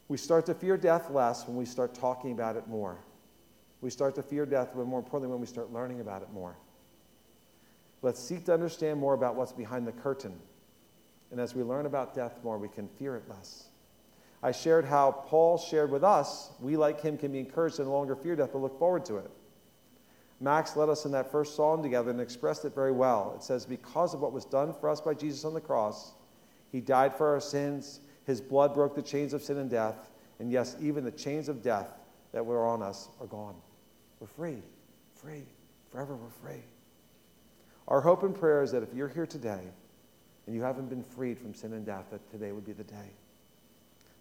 We 0.08 0.16
start 0.16 0.46
to 0.46 0.54
fear 0.54 0.78
death 0.78 1.10
less 1.10 1.46
when 1.46 1.54
we 1.54 1.66
start 1.66 1.92
talking 1.92 2.32
about 2.32 2.56
it 2.56 2.66
more. 2.66 2.96
We 3.82 3.90
start 3.90 4.14
to 4.14 4.22
fear 4.22 4.46
death, 4.46 4.70
but 4.74 4.86
more 4.86 5.00
importantly, 5.00 5.30
when 5.32 5.40
we 5.42 5.46
start 5.46 5.70
learning 5.70 6.00
about 6.00 6.22
it 6.22 6.32
more. 6.32 6.56
Let's 8.02 8.20
seek 8.20 8.44
to 8.46 8.54
understand 8.54 8.98
more 8.98 9.14
about 9.14 9.34
what's 9.34 9.52
behind 9.52 9.86
the 9.86 9.92
curtain. 9.92 10.38
And 11.30 11.40
as 11.40 11.54
we 11.54 11.62
learn 11.62 11.86
about 11.86 12.14
death 12.14 12.38
more, 12.42 12.58
we 12.58 12.68
can 12.68 12.88
fear 12.88 13.16
it 13.16 13.28
less. 13.28 13.66
I 14.42 14.52
shared 14.52 14.86
how 14.86 15.12
Paul 15.12 15.58
shared 15.58 15.90
with 15.90 16.02
us, 16.02 16.50
we 16.60 16.76
like 16.76 17.00
him 17.00 17.18
can 17.18 17.32
be 17.32 17.38
encouraged 17.38 17.76
to 17.76 17.84
no 17.84 17.92
longer 17.92 18.16
fear 18.16 18.34
death, 18.36 18.50
but 18.52 18.62
look 18.62 18.78
forward 18.78 19.04
to 19.06 19.18
it. 19.18 19.30
Max 20.40 20.74
led 20.74 20.88
us 20.88 21.04
in 21.04 21.12
that 21.12 21.30
first 21.30 21.54
psalm 21.54 21.82
together 21.82 22.10
and 22.10 22.20
expressed 22.20 22.64
it 22.64 22.74
very 22.74 22.92
well. 22.92 23.34
It 23.36 23.42
says, 23.42 23.66
Because 23.66 24.14
of 24.14 24.20
what 24.20 24.32
was 24.32 24.46
done 24.46 24.72
for 24.72 24.88
us 24.88 25.00
by 25.00 25.12
Jesus 25.12 25.44
on 25.44 25.52
the 25.52 25.60
cross, 25.60 26.12
he 26.72 26.80
died 26.80 27.14
for 27.14 27.28
our 27.28 27.40
sins. 27.40 28.00
His 28.24 28.40
blood 28.40 28.72
broke 28.72 28.94
the 28.94 29.02
chains 29.02 29.34
of 29.34 29.42
sin 29.42 29.58
and 29.58 29.68
death. 29.68 30.10
And 30.38 30.50
yes, 30.50 30.76
even 30.80 31.04
the 31.04 31.10
chains 31.10 31.50
of 31.50 31.62
death 31.62 31.90
that 32.32 32.44
were 32.44 32.66
on 32.66 32.82
us 32.82 33.08
are 33.20 33.26
gone. 33.26 33.54
We're 34.18 34.28
free, 34.28 34.62
free, 35.14 35.44
forever 35.90 36.16
we're 36.16 36.30
free. 36.30 36.62
Our 37.90 38.00
hope 38.00 38.22
and 38.22 38.34
prayer 38.34 38.62
is 38.62 38.70
that 38.72 38.84
if 38.84 38.94
you're 38.94 39.08
here 39.08 39.26
today 39.26 39.60
and 40.46 40.54
you 40.54 40.62
haven't 40.62 40.88
been 40.88 41.02
freed 41.02 41.38
from 41.38 41.54
sin 41.54 41.72
and 41.72 41.84
death, 41.84 42.06
that 42.12 42.30
today 42.30 42.52
would 42.52 42.64
be 42.64 42.72
the 42.72 42.84
day. 42.84 43.10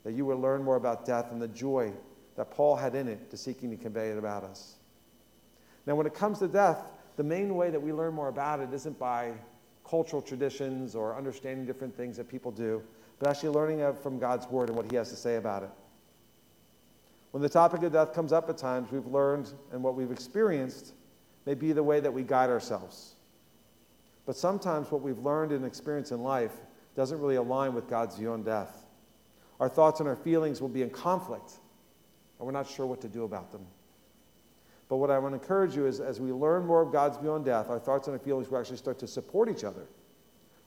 That 0.04 0.14
you 0.14 0.26
will 0.26 0.40
learn 0.40 0.64
more 0.64 0.76
about 0.76 1.06
death 1.06 1.32
and 1.32 1.42
the 1.42 1.48
joy 1.48 1.94
that 2.36 2.50
Paul 2.50 2.76
had 2.76 2.96
in 2.96 3.08
it 3.08 3.30
to 3.30 3.38
seeking 3.38 3.70
to 3.70 3.78
convey 3.78 4.10
it 4.10 4.18
about 4.18 4.44
us. 4.44 4.76
Now, 5.86 5.96
when 5.96 6.08
it 6.08 6.14
comes 6.14 6.40
to 6.40 6.48
death, 6.48 6.80
the 7.16 7.24
main 7.24 7.56
way 7.56 7.70
that 7.70 7.82
we 7.82 7.94
learn 7.94 8.14
more 8.14 8.30
about 8.30 8.60
it 8.60 8.74
isn't 8.74 8.98
by 8.98 9.34
cultural 9.88 10.22
traditions 10.22 10.96
or 10.96 11.16
understanding 11.16 11.66
different 11.66 11.96
things 11.96 12.18
that 12.18 12.28
people 12.28 12.52
do, 12.52 12.82
but 13.20 13.30
actually 13.30 13.50
learning 13.50 13.94
from 14.02 14.20
God's 14.20 14.48
Word 14.48 14.70
and 14.70 14.78
what 14.78 14.90
He 14.90 14.96
has 14.98 15.10
to 15.10 15.16
say 15.16 15.36
about 15.36 15.64
it. 15.64 15.72
When 17.32 17.44
the 17.44 17.50
topic 17.50 17.84
of 17.84 17.92
death 17.92 18.14
comes 18.14 18.32
up 18.32 18.50
at 18.50 18.58
times, 18.58 18.92
we've 18.92 19.06
learned 19.06 19.52
and 19.72 19.84
what 19.84 19.96
we've 19.96 20.12
experienced 20.12 20.94
may 21.46 21.54
be 21.54 21.72
the 21.72 21.84
way 21.84 22.00
that 22.00 22.14
we 22.14 22.24
guide 22.24 22.50
ourselves. 22.50 23.16
But 24.30 24.38
sometimes 24.38 24.92
what 24.92 25.02
we've 25.02 25.18
learned 25.18 25.54
and 25.54 25.66
experienced 25.66 26.12
in 26.12 26.22
life 26.22 26.52
doesn't 26.96 27.20
really 27.20 27.38
align 27.38 27.74
with 27.74 27.90
God's 27.90 28.16
view 28.16 28.32
on 28.32 28.44
death. 28.44 28.86
Our 29.60 29.68
thoughts 29.68 30.02
and 30.02 30.08
our 30.08 30.16
feelings 30.16 30.62
will 30.62 30.70
be 30.70 30.84
in 30.84 30.92
conflict, 30.92 31.54
and 32.38 32.46
we're 32.46 32.52
not 32.52 32.70
sure 32.70 32.86
what 32.86 33.02
to 33.02 33.08
do 33.08 33.24
about 33.24 33.52
them. 33.52 33.66
But 34.88 34.98
what 34.98 35.10
I 35.10 35.18
want 35.18 35.34
to 35.34 35.42
encourage 35.42 35.76
you 35.76 35.88
is 35.88 36.00
as 36.00 36.22
we 36.22 36.32
learn 36.32 36.68
more 36.68 36.84
of 36.84 36.92
God's 36.92 37.18
view 37.18 37.32
on 37.32 37.44
death, 37.44 37.72
our 37.72 37.80
thoughts 37.80 38.08
and 38.08 38.14
our 38.14 38.24
feelings 38.24 38.52
will 38.52 38.60
actually 38.60 38.78
start 38.78 39.00
to 39.00 39.08
support 39.08 39.50
each 39.50 39.64
other 39.64 39.88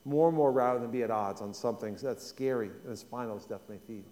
more 0.04 0.26
and 0.26 0.36
more 0.36 0.50
rather 0.50 0.80
than 0.80 0.90
be 0.90 1.04
at 1.04 1.12
odds 1.12 1.40
on 1.40 1.54
something 1.54 1.96
that's 2.02 2.26
scary 2.26 2.72
and 2.82 2.92
as 2.92 3.04
final 3.04 3.36
as 3.36 3.44
death 3.44 3.62
may 3.68 3.78
be. 3.86 4.02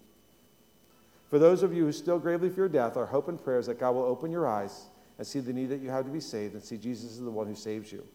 For 1.29 1.39
those 1.39 1.61
of 1.61 1.73
you 1.73 1.83
who 1.83 1.91
still 1.91 2.19
gravely 2.19 2.49
fear 2.49 2.69
death, 2.69 2.95
our 2.95 3.05
hope 3.05 3.27
and 3.27 3.43
prayer 3.43 3.59
is 3.59 3.65
that 3.65 3.81
God 3.81 3.95
will 3.95 4.05
open 4.05 4.31
your 4.31 4.47
eyes 4.47 4.85
and 5.17 5.27
see 5.27 5.41
the 5.41 5.51
need 5.51 5.67
that 5.71 5.81
you 5.81 5.89
have 5.89 6.05
to 6.05 6.09
be 6.09 6.21
saved 6.21 6.53
and 6.53 6.63
see 6.63 6.77
Jesus 6.77 7.11
is 7.11 7.19
the 7.19 7.29
one 7.29 7.47
who 7.47 7.55
saves 7.55 7.91
you 7.91 8.07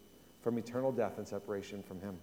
from 0.47 0.59
eternal 0.59 0.93
death 0.93 1.19
and 1.19 1.27
separation 1.27 1.83
from 1.83 2.01
Him. 2.01 2.17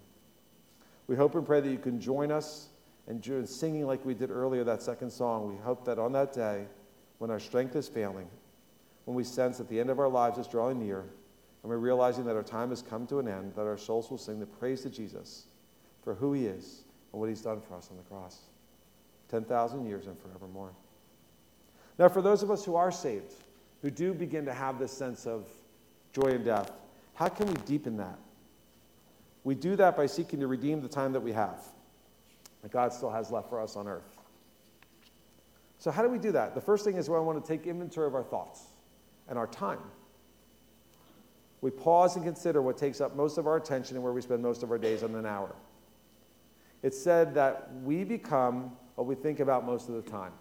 We 1.08 1.14
hope 1.14 1.34
and 1.34 1.44
pray 1.44 1.60
that 1.60 1.68
you 1.68 1.76
can 1.76 2.00
join 2.00 2.32
us 2.32 2.70
in 3.06 3.46
singing 3.46 3.86
like 3.86 4.02
we 4.02 4.14
did 4.14 4.30
earlier 4.30 4.64
that 4.64 4.82
second 4.82 5.10
song. 5.10 5.46
We 5.46 5.62
hope 5.62 5.84
that 5.84 5.98
on 5.98 6.12
that 6.12 6.32
day, 6.32 6.64
when 7.18 7.30
our 7.30 7.38
strength 7.38 7.76
is 7.76 7.86
failing, 7.86 8.26
when 9.04 9.14
we 9.14 9.24
sense 9.24 9.58
that 9.58 9.68
the 9.68 9.78
end 9.78 9.90
of 9.90 10.00
our 10.00 10.08
lives 10.08 10.38
is 10.38 10.46
drawing 10.46 10.78
near, 10.78 11.00
and 11.00 11.70
we're 11.70 11.76
realizing 11.76 12.24
that 12.24 12.34
our 12.34 12.42
time 12.42 12.70
has 12.70 12.80
come 12.80 13.06
to 13.08 13.18
an 13.18 13.28
end, 13.28 13.52
that 13.56 13.66
our 13.66 13.76
souls 13.76 14.10
will 14.10 14.16
sing 14.16 14.40
the 14.40 14.46
praise 14.46 14.80
to 14.84 14.88
Jesus 14.88 15.44
for 16.02 16.14
who 16.14 16.32
he 16.32 16.46
is 16.46 16.84
and 17.12 17.20
what 17.20 17.28
he's 17.28 17.42
done 17.42 17.60
for 17.60 17.74
us 17.74 17.90
on 17.90 17.98
the 17.98 18.02
cross. 18.04 18.38
10,000 19.28 19.84
years 19.84 20.06
and 20.06 20.18
forevermore. 20.18 20.72
Now, 21.98 22.08
for 22.08 22.22
those 22.22 22.42
of 22.42 22.50
us 22.50 22.64
who 22.64 22.74
are 22.74 22.90
saved, 22.90 23.34
who 23.82 23.90
do 23.90 24.14
begin 24.14 24.46
to 24.46 24.54
have 24.54 24.78
this 24.78 24.92
sense 24.92 25.26
of 25.26 25.46
joy 26.14 26.28
in 26.28 26.42
death, 26.42 26.72
how 27.14 27.28
can 27.28 27.46
we 27.46 27.54
deepen 27.64 27.96
that? 27.98 28.18
We 29.44 29.54
do 29.54 29.76
that 29.76 29.96
by 29.96 30.06
seeking 30.06 30.40
to 30.40 30.46
redeem 30.46 30.80
the 30.80 30.88
time 30.88 31.12
that 31.12 31.20
we 31.20 31.32
have, 31.32 31.60
that 32.62 32.72
God 32.72 32.92
still 32.92 33.10
has 33.10 33.30
left 33.30 33.48
for 33.48 33.60
us 33.60 33.76
on 33.76 33.86
earth. 33.86 34.18
So, 35.78 35.90
how 35.90 36.02
do 36.02 36.08
we 36.08 36.18
do 36.18 36.32
that? 36.32 36.54
The 36.54 36.60
first 36.60 36.84
thing 36.84 36.96
is 36.96 37.10
where 37.10 37.18
I 37.18 37.22
want 37.22 37.44
to 37.44 37.46
take 37.46 37.66
inventory 37.66 38.06
of 38.06 38.14
our 38.14 38.22
thoughts 38.22 38.62
and 39.28 39.38
our 39.38 39.46
time. 39.46 39.80
We 41.60 41.70
pause 41.70 42.16
and 42.16 42.24
consider 42.24 42.62
what 42.62 42.76
takes 42.76 43.00
up 43.00 43.16
most 43.16 43.38
of 43.38 43.46
our 43.46 43.56
attention 43.56 43.96
and 43.96 44.04
where 44.04 44.12
we 44.12 44.20
spend 44.20 44.42
most 44.42 44.62
of 44.62 44.70
our 44.70 44.78
days 44.78 45.02
on 45.02 45.14
an 45.14 45.26
hour. 45.26 45.54
It's 46.82 46.98
said 46.98 47.34
that 47.34 47.70
we 47.82 48.04
become 48.04 48.72
what 48.94 49.06
we 49.06 49.14
think 49.14 49.40
about 49.40 49.64
most 49.64 49.88
of 49.88 49.94
the 49.94 50.10
time. 50.10 50.32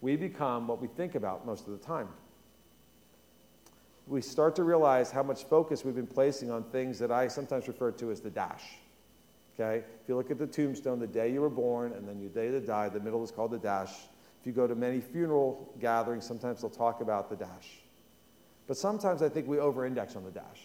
We 0.00 0.16
become 0.16 0.68
what 0.68 0.80
we 0.80 0.88
think 0.88 1.14
about 1.14 1.46
most 1.46 1.66
of 1.66 1.72
the 1.72 1.84
time. 1.84 2.08
We 4.06 4.20
start 4.20 4.54
to 4.56 4.64
realize 4.64 5.10
how 5.10 5.22
much 5.22 5.44
focus 5.44 5.84
we've 5.84 5.94
been 5.94 6.06
placing 6.06 6.50
on 6.50 6.62
things 6.64 6.98
that 7.00 7.10
I 7.10 7.26
sometimes 7.26 7.66
refer 7.66 7.90
to 7.92 8.10
as 8.12 8.20
the 8.20 8.30
dash. 8.30 8.62
Okay? 9.54 9.78
If 9.78 10.08
you 10.08 10.16
look 10.16 10.30
at 10.30 10.38
the 10.38 10.46
tombstone, 10.46 11.00
the 11.00 11.06
day 11.06 11.32
you 11.32 11.40
were 11.40 11.50
born 11.50 11.92
and 11.92 12.06
then 12.06 12.20
your 12.20 12.30
day 12.30 12.50
to 12.50 12.60
die, 12.60 12.88
the 12.88 13.00
middle 13.00 13.24
is 13.24 13.32
called 13.32 13.50
the 13.50 13.58
dash. 13.58 13.92
If 14.40 14.46
you 14.46 14.52
go 14.52 14.66
to 14.66 14.76
many 14.76 15.00
funeral 15.00 15.72
gatherings, 15.80 16.24
sometimes 16.24 16.60
they'll 16.60 16.70
talk 16.70 17.00
about 17.00 17.28
the 17.28 17.36
dash. 17.36 17.80
But 18.68 18.76
sometimes 18.76 19.22
I 19.22 19.28
think 19.28 19.48
we 19.48 19.58
over 19.58 19.84
index 19.84 20.14
on 20.14 20.24
the 20.24 20.30
dash. 20.30 20.60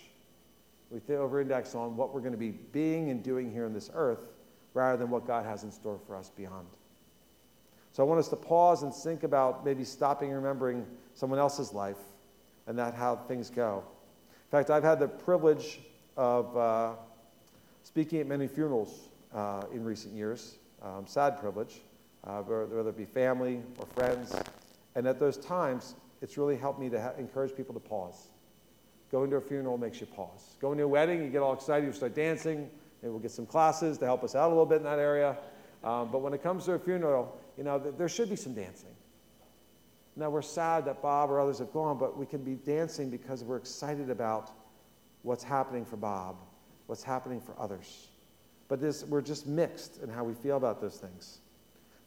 We 0.91 1.15
over 1.15 1.41
index 1.41 1.73
on 1.73 1.95
what 1.95 2.13
we're 2.13 2.19
going 2.19 2.33
to 2.33 2.37
be 2.37 2.51
being 2.51 3.09
and 3.09 3.23
doing 3.23 3.51
here 3.51 3.65
on 3.65 3.73
this 3.73 3.89
earth 3.93 4.27
rather 4.73 4.97
than 4.97 5.09
what 5.09 5.25
God 5.25 5.45
has 5.45 5.63
in 5.63 5.71
store 5.71 5.99
for 6.05 6.15
us 6.15 6.29
beyond. 6.29 6.67
So 7.93 8.03
I 8.03 8.05
want 8.05 8.19
us 8.19 8.27
to 8.29 8.35
pause 8.35 8.83
and 8.83 8.93
think 8.93 9.23
about 9.23 9.65
maybe 9.65 9.83
stopping 9.83 10.29
and 10.29 10.37
remembering 10.37 10.85
someone 11.13 11.39
else's 11.39 11.73
life 11.73 11.97
and 12.67 12.77
that 12.77 12.93
how 12.93 13.15
things 13.15 13.49
go. 13.49 13.83
In 14.45 14.51
fact, 14.51 14.69
I've 14.69 14.83
had 14.83 14.99
the 14.99 15.07
privilege 15.07 15.79
of 16.17 16.55
uh, 16.57 16.93
speaking 17.83 18.19
at 18.19 18.27
many 18.27 18.47
funerals 18.47 19.09
uh, 19.33 19.63
in 19.73 19.83
recent 19.83 20.13
years, 20.13 20.55
um, 20.81 21.05
sad 21.07 21.39
privilege, 21.39 21.81
uh, 22.25 22.41
whether 22.41 22.89
it 22.89 22.97
be 22.97 23.05
family 23.05 23.61
or 23.79 23.85
friends. 23.87 24.35
And 24.95 25.07
at 25.07 25.19
those 25.19 25.37
times, 25.37 25.95
it's 26.21 26.37
really 26.37 26.57
helped 26.57 26.79
me 26.79 26.89
to 26.89 27.01
ha- 27.01 27.13
encourage 27.17 27.55
people 27.55 27.73
to 27.73 27.79
pause. 27.79 28.27
Going 29.11 29.29
to 29.31 29.37
a 29.37 29.41
funeral 29.41 29.77
makes 29.77 29.99
you 29.99 30.07
pause. 30.07 30.55
Going 30.61 30.77
to 30.77 30.83
a 30.83 30.87
wedding, 30.87 31.23
you 31.23 31.29
get 31.29 31.41
all 31.41 31.53
excited, 31.53 31.85
you 31.85 31.93
start 31.93 32.15
dancing. 32.15 32.69
Maybe 33.01 33.11
we'll 33.11 33.19
get 33.19 33.31
some 33.31 33.45
classes 33.45 33.97
to 33.97 34.05
help 34.05 34.23
us 34.23 34.35
out 34.35 34.47
a 34.47 34.49
little 34.49 34.65
bit 34.65 34.77
in 34.77 34.83
that 34.83 34.99
area. 34.99 35.37
Um, 35.83 36.11
but 36.11 36.21
when 36.21 36.33
it 36.33 36.43
comes 36.43 36.65
to 36.65 36.73
a 36.73 36.79
funeral, 36.79 37.37
you 37.57 37.63
know, 37.63 37.79
th- 37.79 37.95
there 37.97 38.07
should 38.07 38.29
be 38.29 38.35
some 38.35 38.53
dancing. 38.53 38.91
Now, 40.15 40.29
we're 40.29 40.41
sad 40.41 40.85
that 40.85 41.01
Bob 41.01 41.31
or 41.31 41.39
others 41.39 41.59
have 41.59 41.71
gone, 41.71 41.97
but 41.97 42.17
we 42.17 42.25
can 42.25 42.43
be 42.43 42.55
dancing 42.55 43.09
because 43.09 43.43
we're 43.43 43.57
excited 43.57 44.09
about 44.09 44.51
what's 45.23 45.43
happening 45.43 45.85
for 45.85 45.95
Bob, 45.95 46.35
what's 46.87 47.03
happening 47.03 47.39
for 47.39 47.55
others. 47.57 48.09
But 48.67 48.81
this, 48.81 49.03
we're 49.05 49.21
just 49.21 49.47
mixed 49.47 50.01
in 50.01 50.09
how 50.09 50.23
we 50.23 50.33
feel 50.33 50.57
about 50.57 50.81
those 50.81 50.97
things. 50.97 51.39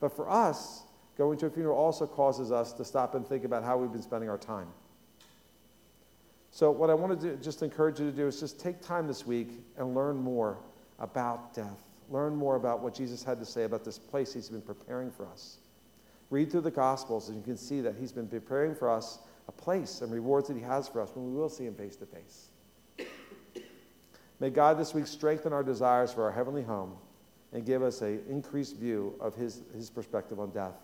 But 0.01 0.15
for 0.15 0.29
us, 0.29 0.83
going 1.17 1.39
to 1.39 1.47
a 1.47 1.51
funeral 1.51 1.79
also 1.79 2.07
causes 2.07 2.53
us 2.53 2.73
to 2.75 2.85
stop 2.85 3.15
and 3.15 3.27
think 3.27 3.45
about 3.45 3.65
how 3.65 3.79
we've 3.79 3.93
been 3.93 4.03
spending 4.03 4.29
our 4.29 4.39
time. 4.39 4.69
So, 6.51 6.71
what 6.71 6.89
I 6.89 6.95
want 6.95 7.21
to 7.21 7.31
do, 7.31 7.43
just 7.43 7.63
encourage 7.63 7.99
you 7.99 8.11
to 8.11 8.17
do 8.17 8.27
is 8.27 8.39
just 8.39 8.61
take 8.61 8.81
time 8.81 9.07
this 9.09 9.27
week 9.27 9.49
and 9.77 9.95
learn 9.95 10.17
more 10.17 10.59
about 11.01 11.53
death. 11.55 11.89
Learn 12.11 12.37
more 12.37 12.57
about 12.57 12.81
what 12.81 12.95
Jesus 12.95 13.25
had 13.25 13.41
to 13.41 13.47
say 13.47 13.65
about 13.65 13.85
this 13.85 13.99
place 13.99 14.35
he's 14.35 14.51
been 14.51 14.63
preparing 14.63 15.11
for 15.11 15.27
us. 15.27 15.59
Read 16.35 16.51
through 16.51 16.63
the 16.63 16.71
Gospels, 16.73 17.29
and 17.29 17.39
you 17.39 17.45
can 17.45 17.57
see 17.57 17.81
that 17.83 17.95
he's 17.95 18.11
been 18.11 18.27
preparing 18.27 18.75
for 18.75 18.91
us 18.91 19.21
a 19.47 19.53
place 19.53 20.01
and 20.01 20.13
rewards 20.13 20.49
that 20.49 20.57
he 20.57 20.65
has 20.65 20.89
for 20.89 21.01
us 21.01 21.11
when 21.15 21.33
we 21.33 21.39
will 21.39 21.49
see 21.49 21.65
him 21.65 21.77
face 21.77 21.95
to 21.95 22.07
face. 22.07 22.49
May 24.41 24.51
God 24.51 24.77
this 24.77 24.93
week 24.93 25.07
strengthen 25.07 25.53
our 25.53 25.63
desires 25.63 26.13
for 26.13 26.25
our 26.25 26.33
heavenly 26.33 26.65
home 26.65 26.97
and 27.53 27.65
give 27.65 27.85
us 27.85 28.03
an 28.03 28.21
increased 28.29 28.79
view 28.79 29.15
of 29.21 29.37
his, 29.37 29.63
his 29.77 29.91
perspective 29.91 30.41
on 30.41 30.51
death. 30.51 30.75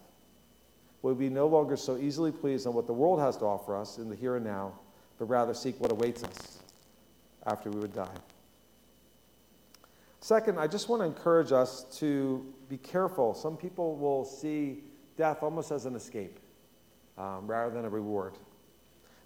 We'll 1.02 1.16
be 1.16 1.28
no 1.28 1.48
longer 1.48 1.76
so 1.76 1.96
easily 1.96 2.30
pleased 2.30 2.68
on 2.68 2.72
what 2.72 2.86
the 2.86 2.92
world 2.92 3.18
has 3.18 3.36
to 3.38 3.44
offer 3.44 3.76
us 3.76 3.98
in 3.98 4.08
the 4.08 4.14
here 4.14 4.36
and 4.36 4.44
now, 4.44 4.78
but 5.18 5.24
rather 5.24 5.52
seek 5.52 5.80
what 5.80 5.90
awaits 5.90 6.22
us 6.22 6.60
after 7.44 7.70
we 7.70 7.80
would 7.80 7.92
die. 7.92 8.14
Second, 10.20 10.60
I 10.60 10.68
just 10.68 10.88
want 10.88 11.02
to 11.02 11.06
encourage 11.06 11.50
us 11.50 11.82
to 11.98 12.46
be 12.68 12.76
careful. 12.76 13.34
Some 13.34 13.56
people 13.56 13.96
will 13.96 14.24
see 14.24 14.84
death 15.20 15.42
almost 15.42 15.70
as 15.70 15.84
an 15.84 15.94
escape 15.94 16.40
um, 17.18 17.46
rather 17.46 17.74
than 17.74 17.84
a 17.84 17.90
reward. 17.90 18.32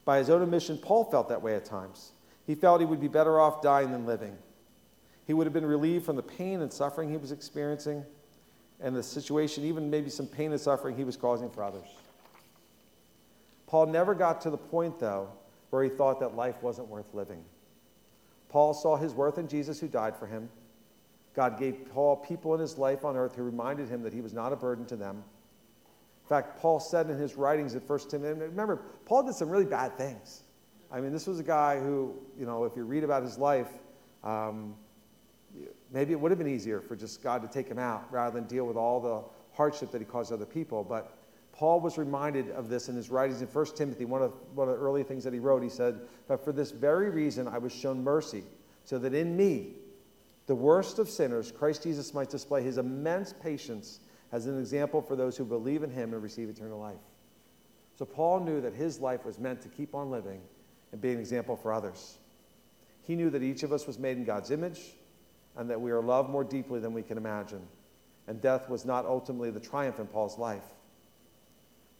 By 0.04 0.18
his 0.18 0.28
own 0.28 0.42
admission, 0.42 0.76
Paul 0.76 1.04
felt 1.04 1.28
that 1.28 1.40
way 1.40 1.54
at 1.54 1.64
times. 1.64 2.10
He 2.48 2.56
felt 2.56 2.80
he 2.80 2.84
would 2.84 3.00
be 3.00 3.06
better 3.06 3.38
off 3.38 3.62
dying 3.62 3.92
than 3.92 4.04
living. 4.04 4.36
He 5.24 5.34
would 5.34 5.46
have 5.46 5.54
been 5.54 5.64
relieved 5.64 6.04
from 6.04 6.16
the 6.16 6.22
pain 6.22 6.62
and 6.62 6.72
suffering 6.72 7.10
he 7.10 7.16
was 7.16 7.30
experiencing 7.30 8.04
and 8.80 8.96
the 8.96 9.04
situation, 9.04 9.62
even 9.62 9.88
maybe 9.88 10.10
some 10.10 10.26
pain 10.26 10.50
and 10.50 10.60
suffering 10.60 10.96
he 10.96 11.04
was 11.04 11.16
causing 11.16 11.48
for 11.48 11.62
others. 11.62 11.86
Paul 13.68 13.86
never 13.86 14.16
got 14.16 14.40
to 14.40 14.50
the 14.50 14.58
point, 14.58 14.98
though, 14.98 15.28
where 15.70 15.84
he 15.84 15.90
thought 15.90 16.18
that 16.18 16.34
life 16.34 16.60
wasn't 16.60 16.88
worth 16.88 17.14
living. 17.14 17.44
Paul 18.48 18.74
saw 18.74 18.96
his 18.96 19.14
worth 19.14 19.38
in 19.38 19.46
Jesus 19.46 19.78
who 19.78 19.86
died 19.86 20.16
for 20.16 20.26
him. 20.26 20.48
God 21.36 21.56
gave 21.56 21.88
Paul 21.92 22.16
people 22.16 22.52
in 22.52 22.60
his 22.60 22.78
life 22.78 23.04
on 23.04 23.16
earth 23.16 23.36
who 23.36 23.44
reminded 23.44 23.88
him 23.88 24.02
that 24.02 24.12
he 24.12 24.20
was 24.20 24.34
not 24.34 24.52
a 24.52 24.56
burden 24.56 24.84
to 24.86 24.96
them. 24.96 25.22
In 26.24 26.28
fact, 26.28 26.58
Paul 26.58 26.80
said 26.80 27.10
in 27.10 27.18
his 27.18 27.34
writings 27.34 27.74
at 27.74 27.86
1 27.86 27.98
Timothy, 28.08 28.40
remember, 28.40 28.80
Paul 29.04 29.24
did 29.24 29.34
some 29.34 29.50
really 29.50 29.66
bad 29.66 29.98
things. 29.98 30.42
I 30.90 31.00
mean, 31.00 31.12
this 31.12 31.26
was 31.26 31.38
a 31.38 31.44
guy 31.44 31.78
who, 31.78 32.14
you 32.38 32.46
know, 32.46 32.64
if 32.64 32.74
you 32.76 32.84
read 32.84 33.04
about 33.04 33.22
his 33.22 33.36
life, 33.36 33.68
um, 34.22 34.74
maybe 35.92 36.12
it 36.12 36.20
would 36.20 36.30
have 36.30 36.38
been 36.38 36.48
easier 36.48 36.80
for 36.80 36.96
just 36.96 37.22
God 37.22 37.42
to 37.42 37.48
take 37.48 37.68
him 37.68 37.78
out 37.78 38.10
rather 38.10 38.34
than 38.34 38.48
deal 38.48 38.64
with 38.64 38.76
all 38.76 39.00
the 39.00 39.22
hardship 39.54 39.90
that 39.90 40.00
he 40.00 40.06
caused 40.06 40.32
other 40.32 40.46
people. 40.46 40.82
But 40.82 41.14
Paul 41.52 41.80
was 41.80 41.98
reminded 41.98 42.50
of 42.52 42.70
this 42.70 42.88
in 42.88 42.96
his 42.96 43.10
writings 43.10 43.42
in 43.42 43.48
1 43.48 43.66
Timothy. 43.76 44.06
One 44.06 44.22
of, 44.22 44.32
one 44.54 44.68
of 44.68 44.78
the 44.78 44.80
early 44.80 45.02
things 45.02 45.24
that 45.24 45.34
he 45.34 45.40
wrote, 45.40 45.62
he 45.62 45.68
said, 45.68 46.00
But 46.26 46.42
for 46.42 46.52
this 46.52 46.70
very 46.70 47.10
reason 47.10 47.46
I 47.46 47.58
was 47.58 47.72
shown 47.72 48.02
mercy, 48.02 48.44
so 48.84 48.98
that 48.98 49.12
in 49.12 49.36
me, 49.36 49.74
the 50.46 50.54
worst 50.54 50.98
of 50.98 51.10
sinners, 51.10 51.52
Christ 51.52 51.82
Jesus 51.82 52.14
might 52.14 52.30
display 52.30 52.62
his 52.62 52.78
immense 52.78 53.32
patience 53.32 54.00
as 54.34 54.46
an 54.46 54.58
example 54.58 55.00
for 55.00 55.14
those 55.14 55.36
who 55.36 55.44
believe 55.44 55.84
in 55.84 55.90
him 55.90 56.12
and 56.12 56.20
receive 56.20 56.48
eternal 56.48 56.80
life. 56.80 56.98
So 57.96 58.04
Paul 58.04 58.40
knew 58.40 58.60
that 58.62 58.74
his 58.74 58.98
life 58.98 59.24
was 59.24 59.38
meant 59.38 59.62
to 59.62 59.68
keep 59.68 59.94
on 59.94 60.10
living 60.10 60.40
and 60.90 61.00
be 61.00 61.12
an 61.12 61.20
example 61.20 61.54
for 61.54 61.72
others. 61.72 62.18
He 63.02 63.14
knew 63.14 63.30
that 63.30 63.44
each 63.44 63.62
of 63.62 63.72
us 63.72 63.86
was 63.86 63.96
made 63.96 64.16
in 64.16 64.24
God's 64.24 64.50
image 64.50 64.80
and 65.56 65.70
that 65.70 65.80
we 65.80 65.92
are 65.92 66.02
loved 66.02 66.30
more 66.30 66.42
deeply 66.42 66.80
than 66.80 66.92
we 66.92 67.02
can 67.02 67.16
imagine. 67.16 67.64
And 68.26 68.40
death 68.40 68.68
was 68.68 68.84
not 68.84 69.06
ultimately 69.06 69.52
the 69.52 69.60
triumph 69.60 70.00
in 70.00 70.08
Paul's 70.08 70.36
life. 70.36 70.64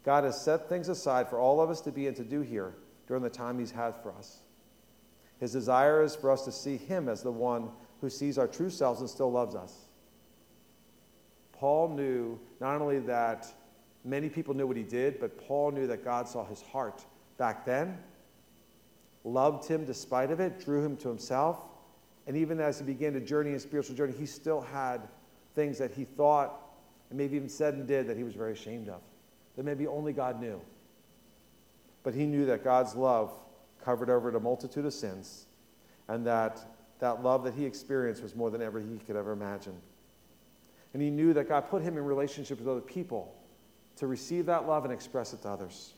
God 0.05 0.25
has 0.25 0.41
set 0.41 0.69
things 0.69 0.89
aside 0.89 1.29
for 1.29 1.39
all 1.39 1.61
of 1.61 1.71
us 1.71 1.81
to 1.83 1.93
be 1.93 2.09
and 2.09 2.17
to 2.17 2.25
do 2.25 2.41
here 2.41 2.75
during 3.07 3.23
the 3.23 3.31
time 3.31 3.61
He's 3.61 3.71
had 3.71 3.95
for 4.03 4.11
us. 4.11 4.39
His 5.39 5.53
desire 5.53 6.03
is 6.03 6.17
for 6.17 6.33
us 6.33 6.45
to 6.47 6.53
see 6.53 6.79
Him 6.79 7.09
as 7.09 7.23
the 7.23 7.31
one 7.31 7.69
who 8.01 8.11
sees 8.11 8.39
our 8.39 8.49
true 8.49 8.71
selves 8.71 9.01
and 9.01 9.09
still 9.09 9.31
loves 9.31 9.55
us. 9.55 9.84
Paul 11.59 11.89
knew 11.89 12.39
not 12.61 12.81
only 12.81 12.99
that 13.01 13.47
many 14.05 14.29
people 14.29 14.55
knew 14.55 14.67
what 14.67 14.77
he 14.77 14.83
did, 14.83 15.21
but 15.21 15.39
Paul 15.47 15.71
knew 15.71 15.87
that 15.87 16.05
God 16.05 16.29
saw 16.29 16.45
his 16.45 16.61
heart 16.61 17.05
back 17.39 17.65
then, 17.65 17.99
loved 19.25 19.67
him 19.67 19.85
despite 19.85 20.31
of 20.31 20.41
it, 20.41 20.65
drew 20.65 20.85
him 20.85 20.97
to 20.99 21.09
himself, 21.09 21.65
and 22.27 22.37
even 22.37 22.61
as 22.61 22.79
he 22.79 22.85
began 22.85 23.13
to 23.13 23.21
journey 23.21 23.53
in 23.53 23.61
spiritual 23.61 23.95
journey, 23.95 24.13
he 24.13 24.27
still 24.27 24.61
had 24.61 25.09
things 25.55 25.79
that 25.79 25.93
he 25.93 26.05
thought 26.05 26.61
and 27.11 27.19
maybe 27.19 27.37
even 27.37 27.49
said 27.49 27.75
and 27.75 27.87
did 27.87 28.07
that 28.09 28.17
he 28.17 28.25
was 28.25 28.35
very 28.35 28.53
ashamed 28.53 28.89
of, 28.89 29.01
that 29.57 29.65
maybe 29.65 29.87
only 29.87 30.13
God 30.13 30.41
knew. 30.41 30.61
But 32.03 32.15
he 32.15 32.27
knew 32.27 32.47
that 32.47 32.65
God's 32.65 32.95
love 32.95 33.33
covered 33.83 34.11
over 34.11 34.31
a 34.31 34.41
multitude 34.41 34.85
of 34.85 34.93
sins, 34.93 35.47
and 36.09 36.27
that 36.27 36.61
that 37.01 37.23
love 37.23 37.45
that 37.45 37.55
he 37.55 37.65
experienced 37.65 38.23
was 38.23 38.35
more 38.35 38.51
than 38.51 38.63
ever 38.63 38.81
he 38.81 38.99
could 39.07 39.17
ever 39.17 39.33
imagine. 39.33 39.75
And 40.95 41.03
he 41.03 41.11
knew 41.11 41.35
that 41.35 41.49
God 41.49 41.69
put 41.69 41.83
him 41.83 41.99
in 41.99 42.05
relationship 42.05 42.59
with 42.59 42.69
other 42.69 42.81
people 42.81 43.35
to 43.97 44.07
receive 44.07 44.47
that 44.47 44.67
love 44.67 44.85
and 44.85 44.95
express 44.95 45.35
it 45.35 45.43
to 45.43 45.49
others. 45.51 45.93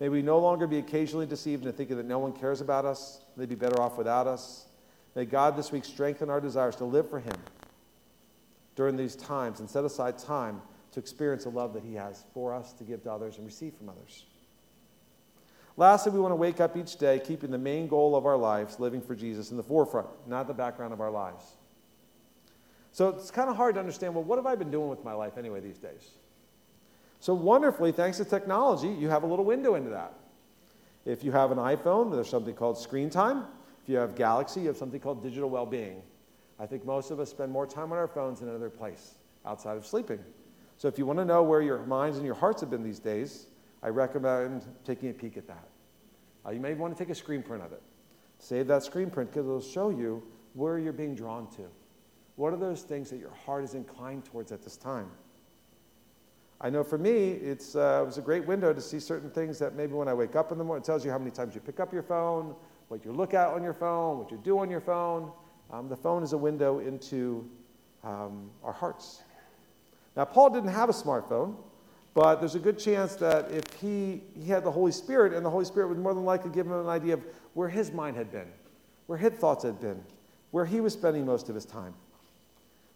May 0.00 0.08
we 0.08 0.20
no 0.20 0.40
longer 0.40 0.66
be 0.66 0.78
occasionally 0.78 1.26
deceived 1.26 1.64
into 1.64 1.76
thinking 1.76 1.96
that 1.96 2.06
no 2.06 2.18
one 2.18 2.32
cares 2.32 2.60
about 2.60 2.84
us, 2.84 3.20
they'd 3.36 3.48
be 3.48 3.54
better 3.54 3.80
off 3.80 3.96
without 3.96 4.26
us. 4.26 4.66
May 5.14 5.24
God 5.26 5.56
this 5.56 5.70
week 5.70 5.84
strengthen 5.84 6.28
our 6.28 6.40
desires 6.40 6.74
to 6.76 6.84
live 6.84 7.08
for 7.08 7.20
Him 7.20 7.36
during 8.74 8.96
these 8.96 9.14
times 9.14 9.60
and 9.60 9.70
set 9.70 9.84
aside 9.84 10.18
time 10.18 10.60
to 10.92 11.00
experience 11.00 11.44
the 11.44 11.50
love 11.50 11.72
that 11.74 11.84
He 11.84 11.94
has 11.94 12.24
for 12.34 12.52
us 12.52 12.72
to 12.74 12.84
give 12.84 13.04
to 13.04 13.12
others 13.12 13.36
and 13.36 13.46
receive 13.46 13.74
from 13.74 13.88
others. 13.90 14.24
Lastly, 15.76 16.12
we 16.12 16.20
want 16.20 16.32
to 16.32 16.36
wake 16.36 16.60
up 16.60 16.76
each 16.76 16.96
day 16.96 17.20
keeping 17.20 17.50
the 17.50 17.58
main 17.58 17.86
goal 17.86 18.16
of 18.16 18.26
our 18.26 18.36
lives, 18.36 18.80
living 18.80 19.00
for 19.00 19.14
Jesus, 19.14 19.50
in 19.50 19.56
the 19.56 19.62
forefront, 19.62 20.08
not 20.26 20.46
the 20.46 20.54
background 20.54 20.92
of 20.92 21.00
our 21.00 21.10
lives. 21.10 21.44
So 22.92 23.08
it's 23.08 23.30
kind 23.30 23.48
of 23.48 23.56
hard 23.56 23.74
to 23.74 23.80
understand 23.80 24.14
well, 24.14 24.22
what 24.22 24.36
have 24.36 24.46
I 24.46 24.54
been 24.54 24.70
doing 24.70 24.88
with 24.88 25.02
my 25.02 25.14
life 25.14 25.38
anyway 25.38 25.60
these 25.60 25.78
days? 25.78 26.10
So, 27.20 27.34
wonderfully, 27.34 27.92
thanks 27.92 28.18
to 28.18 28.24
technology, 28.24 28.88
you 28.88 29.08
have 29.08 29.22
a 29.22 29.26
little 29.26 29.44
window 29.44 29.76
into 29.76 29.90
that. 29.90 30.12
If 31.04 31.24
you 31.24 31.32
have 31.32 31.52
an 31.52 31.58
iPhone, 31.58 32.12
there's 32.12 32.28
something 32.28 32.54
called 32.54 32.76
screen 32.76 33.10
time. 33.10 33.44
If 33.82 33.88
you 33.88 33.96
have 33.96 34.14
Galaxy, 34.14 34.60
you 34.60 34.66
have 34.68 34.76
something 34.76 35.00
called 35.00 35.22
digital 35.22 35.48
well 35.48 35.64
being. 35.66 36.02
I 36.58 36.66
think 36.66 36.84
most 36.84 37.10
of 37.10 37.18
us 37.18 37.30
spend 37.30 37.50
more 37.50 37.66
time 37.66 37.92
on 37.92 37.98
our 37.98 38.08
phones 38.08 38.42
in 38.42 38.48
another 38.48 38.70
place 38.70 39.14
outside 39.46 39.76
of 39.76 39.86
sleeping. 39.86 40.18
So, 40.76 40.88
if 40.88 40.98
you 40.98 41.06
want 41.06 41.18
to 41.20 41.24
know 41.24 41.42
where 41.42 41.62
your 41.62 41.78
minds 41.86 42.18
and 42.18 42.26
your 42.26 42.34
hearts 42.34 42.60
have 42.60 42.70
been 42.70 42.82
these 42.82 42.98
days, 42.98 43.46
I 43.82 43.88
recommend 43.88 44.66
taking 44.84 45.08
a 45.08 45.14
peek 45.14 45.36
at 45.36 45.46
that. 45.46 45.68
Uh, 46.44 46.50
you 46.50 46.60
may 46.60 46.74
want 46.74 46.96
to 46.96 47.02
take 47.02 47.10
a 47.10 47.14
screen 47.14 47.42
print 47.42 47.64
of 47.64 47.72
it. 47.72 47.82
Save 48.38 48.66
that 48.66 48.82
screen 48.82 49.10
print 49.10 49.30
because 49.30 49.46
it'll 49.46 49.60
show 49.60 49.90
you 49.90 50.22
where 50.54 50.78
you're 50.78 50.92
being 50.92 51.14
drawn 51.14 51.48
to. 51.52 51.68
What 52.36 52.52
are 52.52 52.56
those 52.56 52.82
things 52.82 53.10
that 53.10 53.18
your 53.18 53.32
heart 53.46 53.64
is 53.64 53.74
inclined 53.74 54.24
towards 54.24 54.52
at 54.52 54.62
this 54.62 54.76
time? 54.76 55.10
I 56.60 56.70
know 56.70 56.84
for 56.84 56.96
me, 56.96 57.30
it's, 57.30 57.74
uh, 57.74 58.00
it 58.02 58.06
was 58.06 58.18
a 58.18 58.22
great 58.22 58.46
window 58.46 58.72
to 58.72 58.80
see 58.80 59.00
certain 59.00 59.30
things 59.30 59.58
that 59.58 59.74
maybe 59.74 59.94
when 59.94 60.06
I 60.06 60.14
wake 60.14 60.36
up 60.36 60.52
in 60.52 60.58
the 60.58 60.64
morning, 60.64 60.82
it 60.82 60.86
tells 60.86 61.04
you 61.04 61.10
how 61.10 61.18
many 61.18 61.32
times 61.32 61.54
you 61.54 61.60
pick 61.60 61.80
up 61.80 61.92
your 61.92 62.04
phone, 62.04 62.54
what 62.88 63.04
you 63.04 63.10
look 63.10 63.34
at 63.34 63.48
on 63.48 63.62
your 63.62 63.74
phone, 63.74 64.18
what 64.18 64.30
you 64.30 64.40
do 64.44 64.58
on 64.58 64.70
your 64.70 64.80
phone. 64.80 65.32
Um, 65.72 65.88
the 65.88 65.96
phone 65.96 66.22
is 66.22 66.34
a 66.34 66.38
window 66.38 66.78
into 66.78 67.50
um, 68.04 68.50
our 68.62 68.72
hearts. 68.72 69.22
Now, 70.16 70.24
Paul 70.24 70.50
didn't 70.50 70.70
have 70.70 70.88
a 70.88 70.92
smartphone, 70.92 71.56
but 72.14 72.36
there's 72.36 72.54
a 72.54 72.60
good 72.60 72.78
chance 72.78 73.16
that 73.16 73.50
if 73.50 73.64
he, 73.80 74.22
he 74.38 74.48
had 74.48 74.62
the 74.62 74.70
Holy 74.70 74.92
Spirit, 74.92 75.32
and 75.32 75.44
the 75.44 75.50
Holy 75.50 75.64
Spirit 75.64 75.88
would 75.88 75.98
more 75.98 76.14
than 76.14 76.24
likely 76.24 76.50
give 76.50 76.66
him 76.66 76.74
an 76.74 76.88
idea 76.88 77.14
of 77.14 77.24
where 77.54 77.68
his 77.68 77.90
mind 77.90 78.16
had 78.16 78.30
been, 78.30 78.48
where 79.06 79.18
his 79.18 79.32
thoughts 79.32 79.64
had 79.64 79.80
been, 79.80 80.00
where 80.50 80.66
he 80.66 80.80
was 80.80 80.92
spending 80.92 81.24
most 81.26 81.48
of 81.48 81.54
his 81.54 81.64
time. 81.64 81.94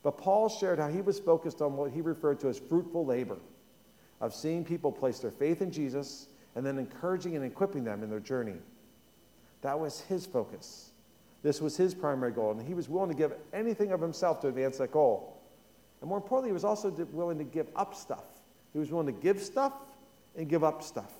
But 0.06 0.18
Paul 0.18 0.48
shared 0.48 0.78
how 0.78 0.86
he 0.86 1.00
was 1.00 1.18
focused 1.18 1.60
on 1.60 1.76
what 1.76 1.90
he 1.90 2.00
referred 2.00 2.38
to 2.38 2.48
as 2.48 2.60
fruitful 2.60 3.04
labor 3.04 3.38
of 4.20 4.32
seeing 4.32 4.64
people 4.64 4.92
place 4.92 5.18
their 5.18 5.32
faith 5.32 5.62
in 5.62 5.72
Jesus 5.72 6.28
and 6.54 6.64
then 6.64 6.78
encouraging 6.78 7.34
and 7.34 7.44
equipping 7.44 7.82
them 7.82 8.04
in 8.04 8.08
their 8.08 8.20
journey. 8.20 8.54
That 9.62 9.80
was 9.80 10.02
his 10.02 10.24
focus. 10.24 10.90
This 11.42 11.60
was 11.60 11.76
his 11.76 11.92
primary 11.92 12.30
goal, 12.30 12.52
and 12.52 12.62
he 12.64 12.72
was 12.72 12.88
willing 12.88 13.10
to 13.10 13.16
give 13.16 13.32
anything 13.52 13.90
of 13.90 14.00
himself 14.00 14.40
to 14.42 14.46
advance 14.46 14.78
that 14.78 14.92
goal. 14.92 15.42
And 16.00 16.08
more 16.08 16.18
importantly, 16.18 16.50
he 16.50 16.54
was 16.54 16.62
also 16.62 16.88
willing 17.10 17.38
to 17.38 17.44
give 17.44 17.66
up 17.74 17.92
stuff. 17.92 18.26
He 18.72 18.78
was 18.78 18.92
willing 18.92 19.12
to 19.12 19.20
give 19.20 19.42
stuff 19.42 19.72
and 20.36 20.48
give 20.48 20.62
up 20.62 20.84
stuff. 20.84 21.14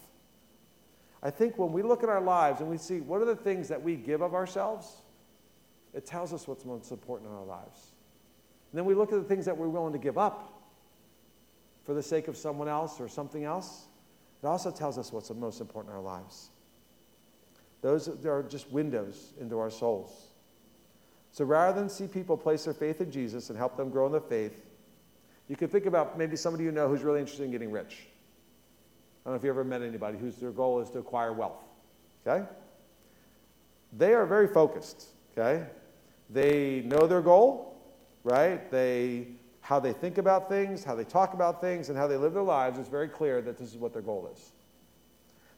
I 1.25 1.31
think 1.31 1.59
when 1.59 1.73
we 1.73 1.83
look 1.83 2.05
at 2.05 2.09
our 2.09 2.21
lives 2.21 2.61
and 2.61 2.71
we 2.71 2.79
see 2.79 3.01
what 3.01 3.21
are 3.21 3.25
the 3.25 3.35
things 3.35 3.67
that 3.67 3.83
we 3.83 3.97
give 3.97 4.21
of 4.21 4.33
ourselves, 4.33 5.03
it 5.93 6.07
tells 6.07 6.33
us 6.33 6.47
what's 6.47 6.65
most 6.65 6.93
important 6.93 7.33
in 7.33 7.37
our 7.37 7.45
lives. 7.45 7.96
And 8.73 8.79
then 8.79 8.85
we 8.85 8.95
look 8.95 9.13
at 9.13 9.19
the 9.19 9.29
things 9.29 9.45
that 9.45 9.57
we're 9.57 9.69
willing 9.69 9.93
to 9.93 9.99
give 9.99 10.19
up 10.19 10.53
for 11.85 11.95
the 11.95 12.03
sake 12.03 12.29
of 12.29 12.37
someone 12.37 12.69
else 12.69 13.01
or 13.01 13.09
something 13.09 13.45
else. 13.45 13.87
It 14.43 14.47
also 14.47 14.71
tells 14.71 14.99
us 14.99 15.13
what's 15.13 15.29
the 15.29 15.35
most 15.35 15.61
important 15.61 15.93
in 15.93 15.97
our 15.97 16.03
lives. 16.03 16.51
Those 17.81 18.09
are 18.25 18.43
just 18.43 18.71
windows 18.71 19.33
into 19.41 19.59
our 19.59 19.71
souls. 19.71 20.29
So 21.31 21.45
rather 21.45 21.79
than 21.79 21.89
see 21.89 22.07
people 22.07 22.37
place 22.37 22.65
their 22.65 22.75
faith 22.75 23.01
in 23.01 23.11
Jesus 23.11 23.51
and 23.51 23.59
help 23.59 23.77
them 23.77 23.91
grow 23.91 24.07
in 24.07 24.13
the 24.13 24.21
faith, 24.21 24.65
you 25.49 25.57
could 25.57 25.71
think 25.71 25.87
about 25.87 26.19
maybe 26.19 26.35
somebody 26.35 26.65
you 26.65 26.73
know 26.73 26.89
who's 26.89 27.03
really 27.03 27.21
interested 27.21 27.45
in 27.45 27.53
getting 27.53 27.71
rich. 27.71 28.07
I 29.25 29.29
don't 29.29 29.35
know 29.35 29.37
if 29.37 29.45
you 29.45 29.51
ever 29.51 29.65
met 29.65 29.83
anybody 29.83 30.19
whose 30.19 30.37
their 30.37 30.51
goal 30.51 30.81
is 30.81 30.91
to 30.91 30.99
acquire 30.99 31.33
wealth. 31.33 31.63
Okay? 32.27 32.45
They 33.97 34.15
are 34.15 34.27
very 34.27 34.49
focused. 34.49 35.07
Okay? 35.37 35.67
They 36.31 36.83
know 36.87 37.07
their 37.07 37.23
goal, 37.23 37.76
right? 38.27 38.71
They 38.71 39.29
how 39.61 39.81
they 39.81 39.93
think 39.93 40.19
about 40.19 40.49
things, 40.49 40.85
how 40.85 40.95
they 40.95 41.05
talk 41.05 41.35
about 41.35 41.61
things, 41.61 41.89
and 41.89 41.99
how 41.99 42.07
they 42.07 42.17
live 42.17 42.33
their 42.35 42.43
lives, 42.43 42.79
it's 42.79 42.89
very 42.89 43.09
clear 43.09 43.43
that 43.43 43.59
this 43.59 43.73
is 43.73 43.77
what 43.77 43.93
their 43.93 44.03
goal 44.03 44.31
is. 44.33 44.53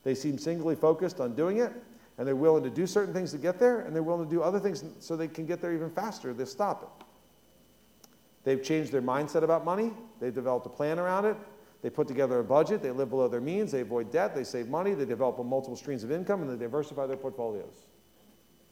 They 0.02 0.14
seem 0.14 0.38
singly 0.38 0.74
focused 0.74 1.20
on 1.20 1.34
doing 1.34 1.58
it, 1.58 1.72
and 2.16 2.26
they're 2.26 2.34
willing 2.34 2.62
to 2.64 2.70
do 2.70 2.86
certain 2.86 3.12
things 3.12 3.32
to 3.32 3.38
get 3.38 3.58
there, 3.58 3.80
and 3.80 3.94
they're 3.94 4.02
willing 4.02 4.26
to 4.26 4.30
do 4.34 4.42
other 4.42 4.58
things 4.58 4.82
so 4.98 5.14
they 5.14 5.28
can 5.28 5.44
get 5.44 5.60
there 5.60 5.74
even 5.74 5.90
faster. 5.90 6.32
They 6.32 6.46
stop 6.46 6.82
it. 6.84 8.08
They've 8.44 8.62
changed 8.62 8.92
their 8.92 9.02
mindset 9.02 9.42
about 9.42 9.66
money. 9.66 9.92
They've 10.20 10.34
developed 10.34 10.64
a 10.64 10.70
plan 10.70 10.98
around 10.98 11.26
it. 11.26 11.36
They 11.82 11.90
put 11.90 12.08
together 12.08 12.38
a 12.38 12.44
budget. 12.44 12.82
They 12.82 12.92
live 12.92 13.10
below 13.10 13.28
their 13.28 13.42
means. 13.42 13.72
They 13.72 13.82
avoid 13.82 14.10
debt. 14.10 14.34
They 14.34 14.44
save 14.44 14.68
money. 14.68 14.94
They 14.94 15.04
develop 15.04 15.44
multiple 15.44 15.76
streams 15.76 16.02
of 16.02 16.10
income, 16.10 16.40
and 16.40 16.50
they 16.50 16.56
diversify 16.64 17.06
their 17.06 17.18
portfolios. 17.18 17.84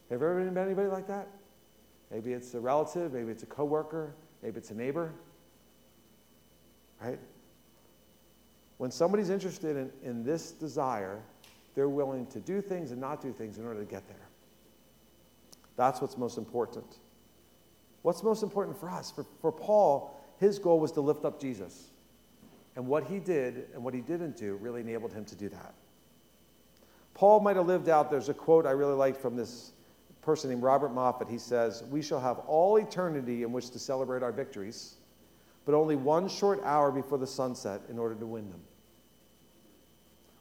Have 0.08 0.22
you 0.22 0.26
ever 0.26 0.50
met 0.50 0.64
anybody 0.64 0.88
like 0.88 1.06
that? 1.08 1.28
Maybe 2.10 2.32
it's 2.32 2.54
a 2.54 2.60
relative. 2.60 3.12
Maybe 3.12 3.30
it's 3.30 3.42
a 3.42 3.46
coworker. 3.46 4.14
Maybe 4.42 4.58
it's 4.58 4.70
a 4.70 4.74
neighbor. 4.74 5.12
Right? 7.00 7.18
When 8.78 8.90
somebody's 8.90 9.30
interested 9.30 9.76
in, 9.76 9.90
in 10.02 10.24
this 10.24 10.52
desire, 10.52 11.20
they're 11.74 11.88
willing 11.88 12.26
to 12.26 12.40
do 12.40 12.60
things 12.60 12.90
and 12.90 13.00
not 13.00 13.20
do 13.20 13.32
things 13.32 13.58
in 13.58 13.66
order 13.66 13.80
to 13.80 13.86
get 13.86 14.06
there. 14.08 14.28
That's 15.76 16.00
what's 16.00 16.16
most 16.16 16.38
important. 16.38 16.98
What's 18.02 18.22
most 18.22 18.42
important 18.42 18.78
for 18.78 18.88
us? 18.88 19.10
For, 19.10 19.26
for 19.40 19.52
Paul, 19.52 20.18
his 20.38 20.58
goal 20.58 20.80
was 20.80 20.92
to 20.92 21.00
lift 21.00 21.24
up 21.24 21.40
Jesus. 21.40 21.90
And 22.76 22.86
what 22.86 23.04
he 23.04 23.18
did 23.18 23.68
and 23.74 23.82
what 23.82 23.94
he 23.94 24.00
didn't 24.00 24.36
do 24.36 24.54
really 24.56 24.80
enabled 24.82 25.12
him 25.12 25.24
to 25.26 25.34
do 25.34 25.48
that. 25.48 25.74
Paul 27.14 27.40
might 27.40 27.56
have 27.56 27.66
lived 27.66 27.88
out, 27.88 28.10
there's 28.10 28.28
a 28.28 28.34
quote 28.34 28.66
I 28.66 28.72
really 28.72 28.94
like 28.94 29.18
from 29.18 29.36
this 29.36 29.72
person 30.26 30.50
named 30.50 30.62
Robert 30.62 30.92
Moffat. 30.92 31.28
He 31.28 31.38
says, 31.38 31.82
We 31.90 32.02
shall 32.02 32.20
have 32.20 32.40
all 32.40 32.76
eternity 32.76 33.44
in 33.44 33.52
which 33.52 33.70
to 33.70 33.78
celebrate 33.78 34.22
our 34.22 34.32
victories 34.32 34.96
but 35.66 35.74
only 35.74 35.96
one 35.96 36.28
short 36.28 36.62
hour 36.64 36.90
before 36.90 37.18
the 37.18 37.26
sunset 37.26 37.82
in 37.90 37.98
order 37.98 38.14
to 38.14 38.24
win 38.24 38.48
them. 38.48 38.60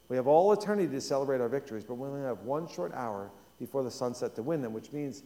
We 0.08 0.16
have 0.16 0.28
all 0.28 0.52
eternity 0.52 0.88
to 0.94 1.00
celebrate 1.00 1.40
our 1.40 1.48
victories, 1.48 1.84
but 1.84 1.94
we 1.94 2.06
only 2.06 2.22
have 2.22 2.42
one 2.42 2.68
short 2.68 2.94
hour 2.94 3.30
before 3.58 3.82
the 3.82 3.90
sunset 3.90 4.36
to 4.36 4.42
win 4.42 4.62
them, 4.62 4.72
which 4.72 4.92
means 4.92 5.24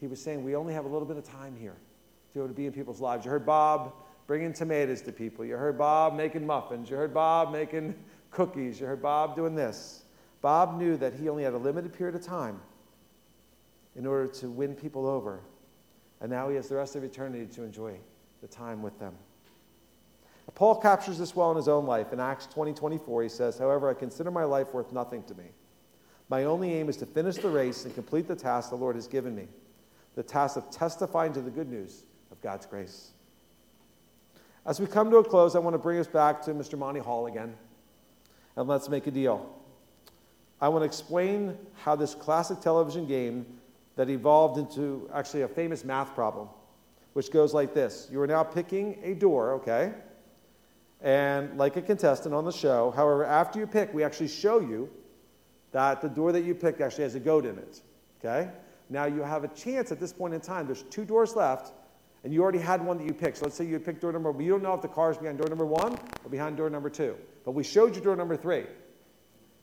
he 0.00 0.06
was 0.06 0.22
saying 0.22 0.44
we 0.44 0.54
only 0.54 0.72
have 0.72 0.84
a 0.84 0.88
little 0.88 1.06
bit 1.06 1.16
of 1.16 1.24
time 1.24 1.56
here 1.56 1.74
to 1.74 2.34
be 2.34 2.40
able 2.40 2.48
to 2.48 2.54
be 2.54 2.66
in 2.66 2.72
people's 2.72 3.00
lives. 3.00 3.24
You 3.24 3.32
heard 3.32 3.44
Bob 3.44 3.92
bringing 4.28 4.52
tomatoes 4.52 5.02
to 5.02 5.12
people. 5.12 5.44
You 5.44 5.56
heard 5.56 5.76
Bob 5.76 6.14
making 6.14 6.46
muffins. 6.46 6.88
You 6.88 6.96
heard 6.96 7.12
Bob 7.12 7.50
making 7.50 7.96
cookies. 8.30 8.78
You 8.78 8.86
heard 8.86 9.02
Bob 9.02 9.34
doing 9.34 9.56
this. 9.56 10.04
Bob 10.42 10.78
knew 10.78 10.96
that 10.98 11.12
he 11.14 11.28
only 11.28 11.42
had 11.42 11.54
a 11.54 11.58
limited 11.58 11.92
period 11.92 12.14
of 12.14 12.22
time 12.22 12.60
in 13.96 14.06
order 14.06 14.26
to 14.26 14.48
win 14.48 14.74
people 14.74 15.06
over. 15.06 15.40
And 16.20 16.30
now 16.30 16.48
he 16.48 16.56
has 16.56 16.68
the 16.68 16.76
rest 16.76 16.96
of 16.96 17.04
eternity 17.04 17.46
to 17.54 17.62
enjoy 17.62 17.98
the 18.40 18.48
time 18.48 18.82
with 18.82 18.98
them. 18.98 19.14
Paul 20.54 20.76
captures 20.76 21.18
this 21.18 21.34
well 21.34 21.50
in 21.50 21.56
his 21.56 21.68
own 21.68 21.86
life. 21.86 22.12
In 22.12 22.20
Acts 22.20 22.46
20 22.46 22.74
24, 22.74 23.22
he 23.24 23.28
says, 23.28 23.58
However, 23.58 23.88
I 23.88 23.94
consider 23.94 24.30
my 24.30 24.44
life 24.44 24.72
worth 24.72 24.92
nothing 24.92 25.22
to 25.24 25.34
me. 25.34 25.46
My 26.28 26.44
only 26.44 26.72
aim 26.74 26.88
is 26.88 26.96
to 26.98 27.06
finish 27.06 27.36
the 27.36 27.48
race 27.48 27.84
and 27.84 27.94
complete 27.94 28.28
the 28.28 28.36
task 28.36 28.70
the 28.70 28.76
Lord 28.76 28.94
has 28.94 29.08
given 29.08 29.34
me 29.34 29.48
the 30.14 30.22
task 30.22 30.56
of 30.56 30.70
testifying 30.70 31.32
to 31.32 31.40
the 31.40 31.50
good 31.50 31.68
news 31.68 32.04
of 32.30 32.40
God's 32.40 32.66
grace. 32.66 33.10
As 34.66 34.80
we 34.80 34.86
come 34.86 35.10
to 35.10 35.16
a 35.16 35.24
close, 35.24 35.56
I 35.56 35.58
want 35.58 35.74
to 35.74 35.78
bring 35.78 35.98
us 35.98 36.06
back 36.06 36.40
to 36.42 36.54
Mr. 36.54 36.78
Monty 36.78 37.00
Hall 37.00 37.26
again, 37.26 37.54
and 38.56 38.68
let's 38.68 38.88
make 38.88 39.06
a 39.06 39.10
deal. 39.10 39.54
I 40.60 40.68
want 40.68 40.82
to 40.82 40.86
explain 40.86 41.58
how 41.82 41.96
this 41.96 42.14
classic 42.14 42.60
television 42.60 43.06
game 43.06 43.44
that 43.96 44.10
evolved 44.10 44.58
into 44.58 45.08
actually 45.12 45.42
a 45.42 45.48
famous 45.48 45.84
math 45.84 46.14
problem 46.14 46.48
which 47.14 47.30
goes 47.30 47.54
like 47.54 47.72
this 47.72 48.08
You 48.12 48.20
are 48.20 48.26
now 48.26 48.42
picking 48.42 48.98
a 49.02 49.14
door, 49.14 49.54
okay? 49.54 49.94
And 51.00 51.56
like 51.56 51.76
a 51.76 51.82
contestant 51.82 52.34
on 52.34 52.44
the 52.44 52.52
show, 52.52 52.90
however, 52.90 53.24
after 53.24 53.58
you 53.58 53.66
pick, 53.66 53.92
we 53.92 54.04
actually 54.04 54.28
show 54.28 54.60
you 54.60 54.90
that 55.72 56.00
the 56.00 56.08
door 56.08 56.32
that 56.32 56.44
you 56.44 56.54
picked 56.54 56.80
actually 56.80 57.04
has 57.04 57.14
a 57.14 57.20
goat 57.20 57.44
in 57.44 57.58
it, 57.58 57.80
okay? 58.18 58.50
Now 58.90 59.06
you 59.06 59.22
have 59.22 59.44
a 59.44 59.48
chance 59.48 59.90
at 59.90 59.98
this 59.98 60.12
point 60.12 60.34
in 60.34 60.40
time, 60.40 60.66
there's 60.66 60.82
two 60.84 61.04
doors 61.04 61.34
left, 61.34 61.72
and 62.22 62.32
you 62.32 62.42
already 62.42 62.58
had 62.58 62.84
one 62.84 62.96
that 62.98 63.04
you 63.04 63.12
picked. 63.12 63.38
So 63.38 63.44
let's 63.44 63.56
say 63.56 63.66
you 63.66 63.78
picked 63.78 64.00
door 64.00 64.12
number, 64.12 64.32
but 64.32 64.42
you 64.42 64.50
don't 64.50 64.62
know 64.62 64.72
if 64.72 64.82
the 64.82 64.88
car 64.88 65.10
is 65.10 65.18
behind 65.18 65.38
door 65.38 65.48
number 65.48 65.66
one 65.66 65.98
or 66.24 66.30
behind 66.30 66.56
door 66.56 66.70
number 66.70 66.88
two. 66.88 67.16
But 67.44 67.52
we 67.52 67.64
showed 67.64 67.94
you 67.94 68.00
door 68.00 68.16
number 68.16 68.36
three. 68.36 68.64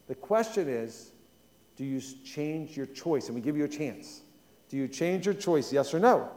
The 0.07 0.15
question 0.15 0.69
is, 0.69 1.10
do 1.81 1.87
you 1.87 1.99
change 2.23 2.77
your 2.77 2.85
choice? 2.85 3.25
And 3.25 3.33
we 3.33 3.41
give 3.41 3.57
you 3.57 3.63
a 3.63 3.67
chance. 3.67 4.21
Do 4.69 4.77
you 4.77 4.87
change 4.87 5.25
your 5.25 5.33
choice, 5.33 5.73
yes 5.73 5.95
or 5.95 5.99
no? 5.99 6.29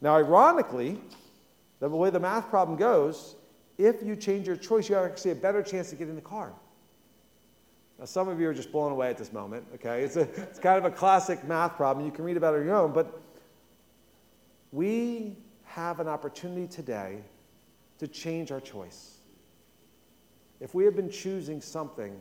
Now, 0.00 0.16
ironically, 0.16 1.00
the 1.78 1.88
way 1.88 2.10
the 2.10 2.18
math 2.18 2.50
problem 2.50 2.76
goes, 2.76 3.36
if 3.78 4.02
you 4.02 4.16
change 4.16 4.48
your 4.48 4.56
choice, 4.56 4.88
you 4.88 4.96
actually 4.96 5.02
have 5.02 5.12
actually 5.12 5.30
a 5.30 5.36
better 5.36 5.62
chance 5.62 5.90
to 5.90 5.94
get 5.94 6.08
in 6.08 6.16
the 6.16 6.20
car. 6.20 6.52
Now, 7.96 8.06
some 8.06 8.28
of 8.28 8.40
you 8.40 8.48
are 8.48 8.52
just 8.52 8.72
blown 8.72 8.90
away 8.90 9.08
at 9.08 9.18
this 9.18 9.32
moment, 9.32 9.66
okay? 9.76 10.02
It's, 10.02 10.16
a, 10.16 10.22
it's 10.22 10.58
kind 10.58 10.84
of 10.84 10.84
a 10.84 10.90
classic 10.90 11.44
math 11.44 11.76
problem. 11.76 12.04
You 12.04 12.10
can 12.10 12.24
read 12.24 12.36
about 12.36 12.54
it 12.54 12.62
on 12.62 12.66
your 12.66 12.74
own, 12.74 12.92
but 12.92 13.20
we 14.72 15.36
have 15.62 16.00
an 16.00 16.08
opportunity 16.08 16.66
today 16.66 17.18
to 17.98 18.08
change 18.08 18.50
our 18.50 18.60
choice. 18.60 19.18
If 20.58 20.74
we 20.74 20.84
have 20.86 20.96
been 20.96 21.08
choosing 21.08 21.60
something 21.60 22.20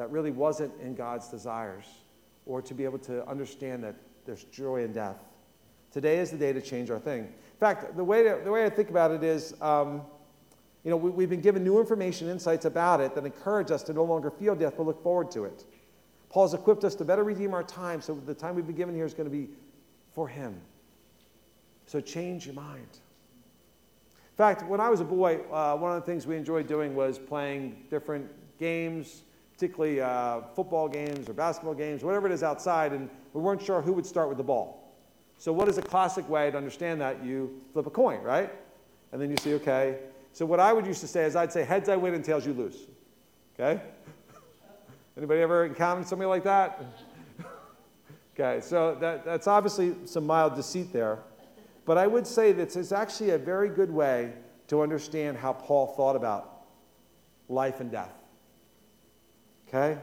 that 0.00 0.10
really 0.10 0.30
wasn't 0.30 0.72
in 0.80 0.94
God's 0.94 1.28
desires, 1.28 1.84
or 2.46 2.62
to 2.62 2.74
be 2.74 2.84
able 2.84 2.98
to 3.00 3.28
understand 3.28 3.84
that 3.84 3.94
there's 4.24 4.44
joy 4.44 4.82
in 4.82 4.92
death, 4.92 5.22
Today 5.90 6.18
is 6.18 6.30
the 6.30 6.36
day 6.36 6.52
to 6.52 6.60
change 6.60 6.90
our 6.90 7.00
thing. 7.00 7.24
In 7.24 7.58
fact, 7.58 7.96
the 7.96 8.04
way, 8.04 8.22
to, 8.22 8.40
the 8.44 8.50
way 8.50 8.64
I 8.64 8.70
think 8.70 8.90
about 8.90 9.10
it 9.10 9.24
is, 9.24 9.60
um, 9.60 10.02
you 10.84 10.90
know, 10.90 10.96
we, 10.96 11.24
have 11.24 11.30
been 11.30 11.40
given 11.40 11.64
new 11.64 11.80
information, 11.80 12.28
insights 12.28 12.64
about 12.64 13.00
it 13.00 13.14
that 13.14 13.26
encourage 13.26 13.70
us 13.70 13.82
to 13.84 13.92
no 13.92 14.04
longer 14.04 14.30
feel 14.30 14.54
death, 14.54 14.74
but 14.76 14.86
look 14.86 15.02
forward 15.02 15.30
to 15.32 15.44
it. 15.44 15.64
Paul's 16.28 16.54
equipped 16.54 16.84
us 16.84 16.94
to 16.96 17.04
better 17.04 17.24
redeem 17.24 17.52
our 17.54 17.64
time, 17.64 18.00
so 18.00 18.14
the 18.14 18.34
time 18.34 18.54
we've 18.54 18.66
been 18.66 18.76
given 18.76 18.94
here 18.94 19.04
is 19.04 19.14
going 19.14 19.28
to 19.28 19.36
be 19.36 19.48
for 20.12 20.28
Him. 20.28 20.60
So 21.86 22.00
change 22.00 22.46
your 22.46 22.54
mind. 22.54 22.86
In 24.12 24.36
fact, 24.36 24.64
when 24.68 24.80
I 24.80 24.88
was 24.88 25.00
a 25.00 25.04
boy, 25.04 25.40
uh, 25.52 25.76
one 25.76 25.90
of 25.90 26.00
the 26.00 26.06
things 26.06 26.24
we 26.24 26.36
enjoyed 26.36 26.68
doing 26.68 26.94
was 26.94 27.18
playing 27.18 27.84
different 27.90 28.30
games, 28.58 29.22
particularly 29.60 30.00
uh, 30.00 30.40
football 30.56 30.88
games 30.88 31.28
or 31.28 31.34
basketball 31.34 31.74
games, 31.74 32.02
whatever 32.02 32.26
it 32.26 32.32
is 32.32 32.42
outside, 32.42 32.94
and 32.94 33.10
we 33.34 33.42
weren't 33.42 33.60
sure 33.60 33.82
who 33.82 33.92
would 33.92 34.06
start 34.06 34.26
with 34.26 34.38
the 34.38 34.42
ball. 34.42 34.96
So, 35.36 35.52
what 35.52 35.68
is 35.68 35.76
a 35.76 35.82
classic 35.82 36.26
way 36.30 36.50
to 36.50 36.56
understand 36.56 36.98
that? 37.02 37.22
You 37.22 37.60
flip 37.74 37.86
a 37.86 37.90
coin, 37.90 38.22
right? 38.22 38.50
And 39.12 39.20
then 39.20 39.30
you 39.30 39.36
see, 39.36 39.52
okay. 39.56 39.98
So, 40.32 40.46
what 40.46 40.60
I 40.60 40.72
would 40.72 40.86
used 40.86 41.02
to 41.02 41.06
say 41.06 41.26
is 41.26 41.36
I'd 41.36 41.52
say 41.52 41.62
heads 41.62 41.90
I 41.90 41.96
win 41.96 42.14
and 42.14 42.24
tails 42.24 42.46
you 42.46 42.54
lose. 42.54 42.86
Okay? 43.54 43.82
Anybody 45.18 45.42
ever 45.42 45.66
encountered 45.66 46.08
somebody 46.08 46.28
like 46.28 46.44
that? 46.44 46.82
okay, 48.34 48.62
so 48.62 48.96
that, 48.98 49.26
that's 49.26 49.46
obviously 49.46 49.94
some 50.06 50.24
mild 50.26 50.56
deceit 50.56 50.90
there. 50.90 51.18
But 51.84 51.98
I 51.98 52.06
would 52.06 52.26
say 52.26 52.52
that 52.52 52.74
it's 52.74 52.92
actually 52.92 53.30
a 53.30 53.38
very 53.38 53.68
good 53.68 53.90
way 53.90 54.32
to 54.68 54.80
understand 54.80 55.36
how 55.36 55.52
Paul 55.52 55.88
thought 55.88 56.16
about 56.16 56.62
life 57.50 57.80
and 57.80 57.90
death. 57.90 58.19
Okay? 59.72 59.98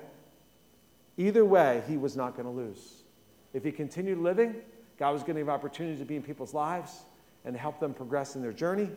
Either 1.17 1.43
way, 1.43 1.84
he 1.88 1.97
was 1.97 2.15
not 2.15 2.36
going 2.36 2.45
to 2.45 2.51
lose. 2.51 3.03
If 3.53 3.63
he 3.63 3.71
continued 3.71 4.19
living, 4.19 4.56
God 4.97 5.12
was 5.12 5.23
going 5.23 5.36
to 5.36 5.41
give 5.41 5.49
opportunities 5.49 5.99
to 5.99 6.06
be 6.06 6.15
in 6.15 6.23
people's 6.23 6.53
lives 6.53 7.03
and 7.43 7.56
help 7.56 7.80
them 7.80 7.93
progress 7.93 8.36
in 8.36 8.41
their 8.41 8.53
journey. 8.53 8.89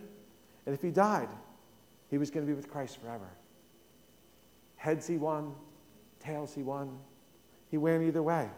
And 0.67 0.75
if 0.75 0.83
he 0.83 0.91
died, 0.91 1.29
he 2.09 2.19
was 2.19 2.31
going 2.31 2.47
to 2.47 2.51
be 2.51 2.55
with 2.55 2.71
Christ 2.71 3.01
forever. 3.01 3.29
Heads 4.77 5.07
he 5.07 5.17
won, 5.17 5.55
tails 6.21 6.55
he 6.55 6.63
won. 6.63 6.99
He 7.71 7.79
went 7.79 8.03
either 8.03 8.23
way. 8.23 8.49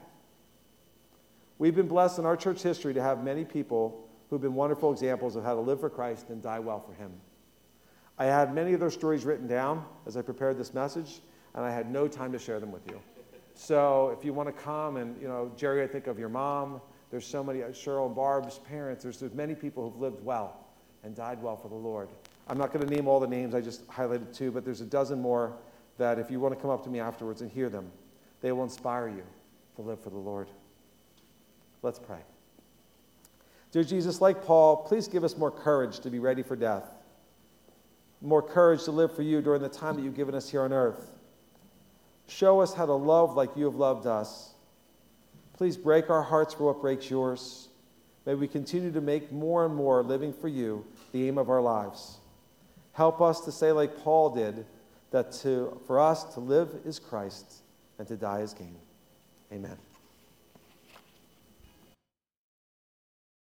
We've 1.59 1.75
been 1.75 1.88
blessed 1.88 2.18
in 2.18 2.27
our 2.27 2.37
church 2.37 2.62
history 2.62 2.94
to 2.94 3.03
have 3.03 3.22
many 3.22 3.44
people 3.44 4.09
who've 4.29 4.40
been 4.40 4.55
wonderful 4.55 4.92
examples 4.92 5.37
of 5.37 5.44
how 5.44 5.55
to 5.55 5.61
live 5.61 5.81
for 5.81 5.90
Christ 5.90 6.31
and 6.31 6.42
die 6.42 6.59
well 6.59 6.81
for 6.81 6.92
him. 6.94 7.12
I 8.18 8.25
had 8.27 8.55
many 8.55 8.72
of 8.72 8.81
their 8.81 8.90
stories 8.90 9.25
written 9.25 9.46
down 9.46 9.85
as 10.07 10.16
I 10.16 10.22
prepared 10.22 10.59
this 10.59 10.75
message, 10.75 11.20
and 11.55 11.65
I 11.65 11.71
had 11.71 11.91
no 11.91 12.09
time 12.09 12.33
to 12.33 12.38
share 12.38 12.61
them 12.61 12.73
with 12.73 12.87
you. 12.88 13.01
So 13.55 14.15
if 14.19 14.25
you 14.25 14.33
want 14.33 14.49
to 14.49 14.62
come 14.62 14.97
and, 14.97 15.21
you 15.21 15.29
know, 15.29 15.53
Jerry, 15.57 15.83
I 15.83 15.87
think 15.87 16.07
of 16.07 16.19
your 16.19 16.29
mom. 16.29 16.81
There's 17.11 17.27
so 17.27 17.45
many, 17.45 17.62
uh, 17.62 17.69
Cheryl 17.69 18.07
and 18.07 18.15
Barb's 18.15 18.59
parents. 18.59 19.03
There's, 19.03 19.19
there's 19.19 19.35
many 19.35 19.55
people 19.55 19.88
who've 19.88 20.01
lived 20.01 20.25
well 20.25 20.67
and 21.05 21.15
died 21.15 21.43
well 21.43 21.57
for 21.57 21.69
the 21.69 21.75
Lord. 21.75 22.09
I'm 22.49 22.59
not 22.59 22.73
going 22.73 22.87
to 22.87 22.93
name 22.93 23.07
all 23.07 23.21
the 23.21 23.27
names, 23.27 23.55
I 23.55 23.61
just 23.61 23.87
highlighted 23.87 24.35
two, 24.35 24.51
but 24.51 24.65
there's 24.65 24.81
a 24.81 24.87
dozen 24.87 25.21
more 25.21 25.53
that 25.99 26.19
if 26.19 26.31
you 26.31 26.41
want 26.41 26.55
to 26.55 26.61
come 26.61 26.71
up 26.71 26.83
to 26.85 26.91
me 26.91 27.01
afterwards 27.01 27.43
and 27.43 27.51
hear 27.51 27.69
them, 27.69 27.91
they 28.41 28.51
will 28.51 28.65
inspire 28.65 29.09
you 29.09 29.23
to 29.77 29.83
live 29.83 30.01
for 30.01 30.11
the 30.11 30.19
Lord. 30.19 30.49
Let's 31.83 31.99
pray. 31.99 32.19
Dear 33.71 33.85
Jesus, 33.85 34.21
like 34.21 34.45
Paul, 34.45 34.77
please 34.77 35.09
give 35.09 35.25
us 35.25 35.37
more 35.37 35.51
courage 35.51 36.01
to 36.01 36.11
be 36.11 36.19
ready 36.19 36.43
for 36.43 36.57
death, 36.57 36.95
more 38.21 38.43
courage 38.43 38.85
to 38.85 38.91
live 38.91 39.15
for 39.15 39.23
you 39.23 39.41
during 39.41 39.62
the 39.62 39.69
time 39.69 39.97
that 39.97 40.03
you've 40.03 40.17
given 40.17 40.35
us 40.35 40.49
here 40.49 40.62
on 40.62 40.73
earth. 40.73 41.12
Show 42.28 42.61
us 42.61 42.74
how 42.74 42.87
to 42.87 42.94
love 42.94 43.37
like 43.37 43.56
you 43.56 43.64
have 43.66 43.74
loved 43.74 44.06
us. 44.06 44.54
Please 45.54 45.76
break 45.76 46.11
our 46.11 46.22
hearts 46.22 46.54
for 46.54 46.64
what 46.72 46.80
breaks 46.80 47.11
yours. 47.11 47.68
May 48.26 48.35
we 48.35 48.48
continue 48.48 48.92
to 48.92 49.00
make 49.00 49.32
more 49.32 49.64
and 49.66 49.74
more 49.74 50.02
living 50.02 50.32
for 50.32 50.48
you 50.48 50.87
the 51.12 51.28
aim 51.28 51.38
of 51.38 51.50
our 51.50 51.61
lives. 51.61 52.18
Help 52.92 53.20
us 53.20 53.40
to 53.40 53.52
say, 53.52 53.72
like 53.72 53.98
Paul 53.98 54.30
did, 54.30 54.64
that 55.11 55.32
to, 55.42 55.80
for 55.87 56.00
us 56.00 56.24
to 56.35 56.40
live 56.40 56.68
is 56.85 56.98
Christ 56.98 57.62
and 57.98 58.06
to 58.08 58.16
die 58.16 58.40
is 58.40 58.54
gain. 58.54 58.76
Amen. 59.52 59.76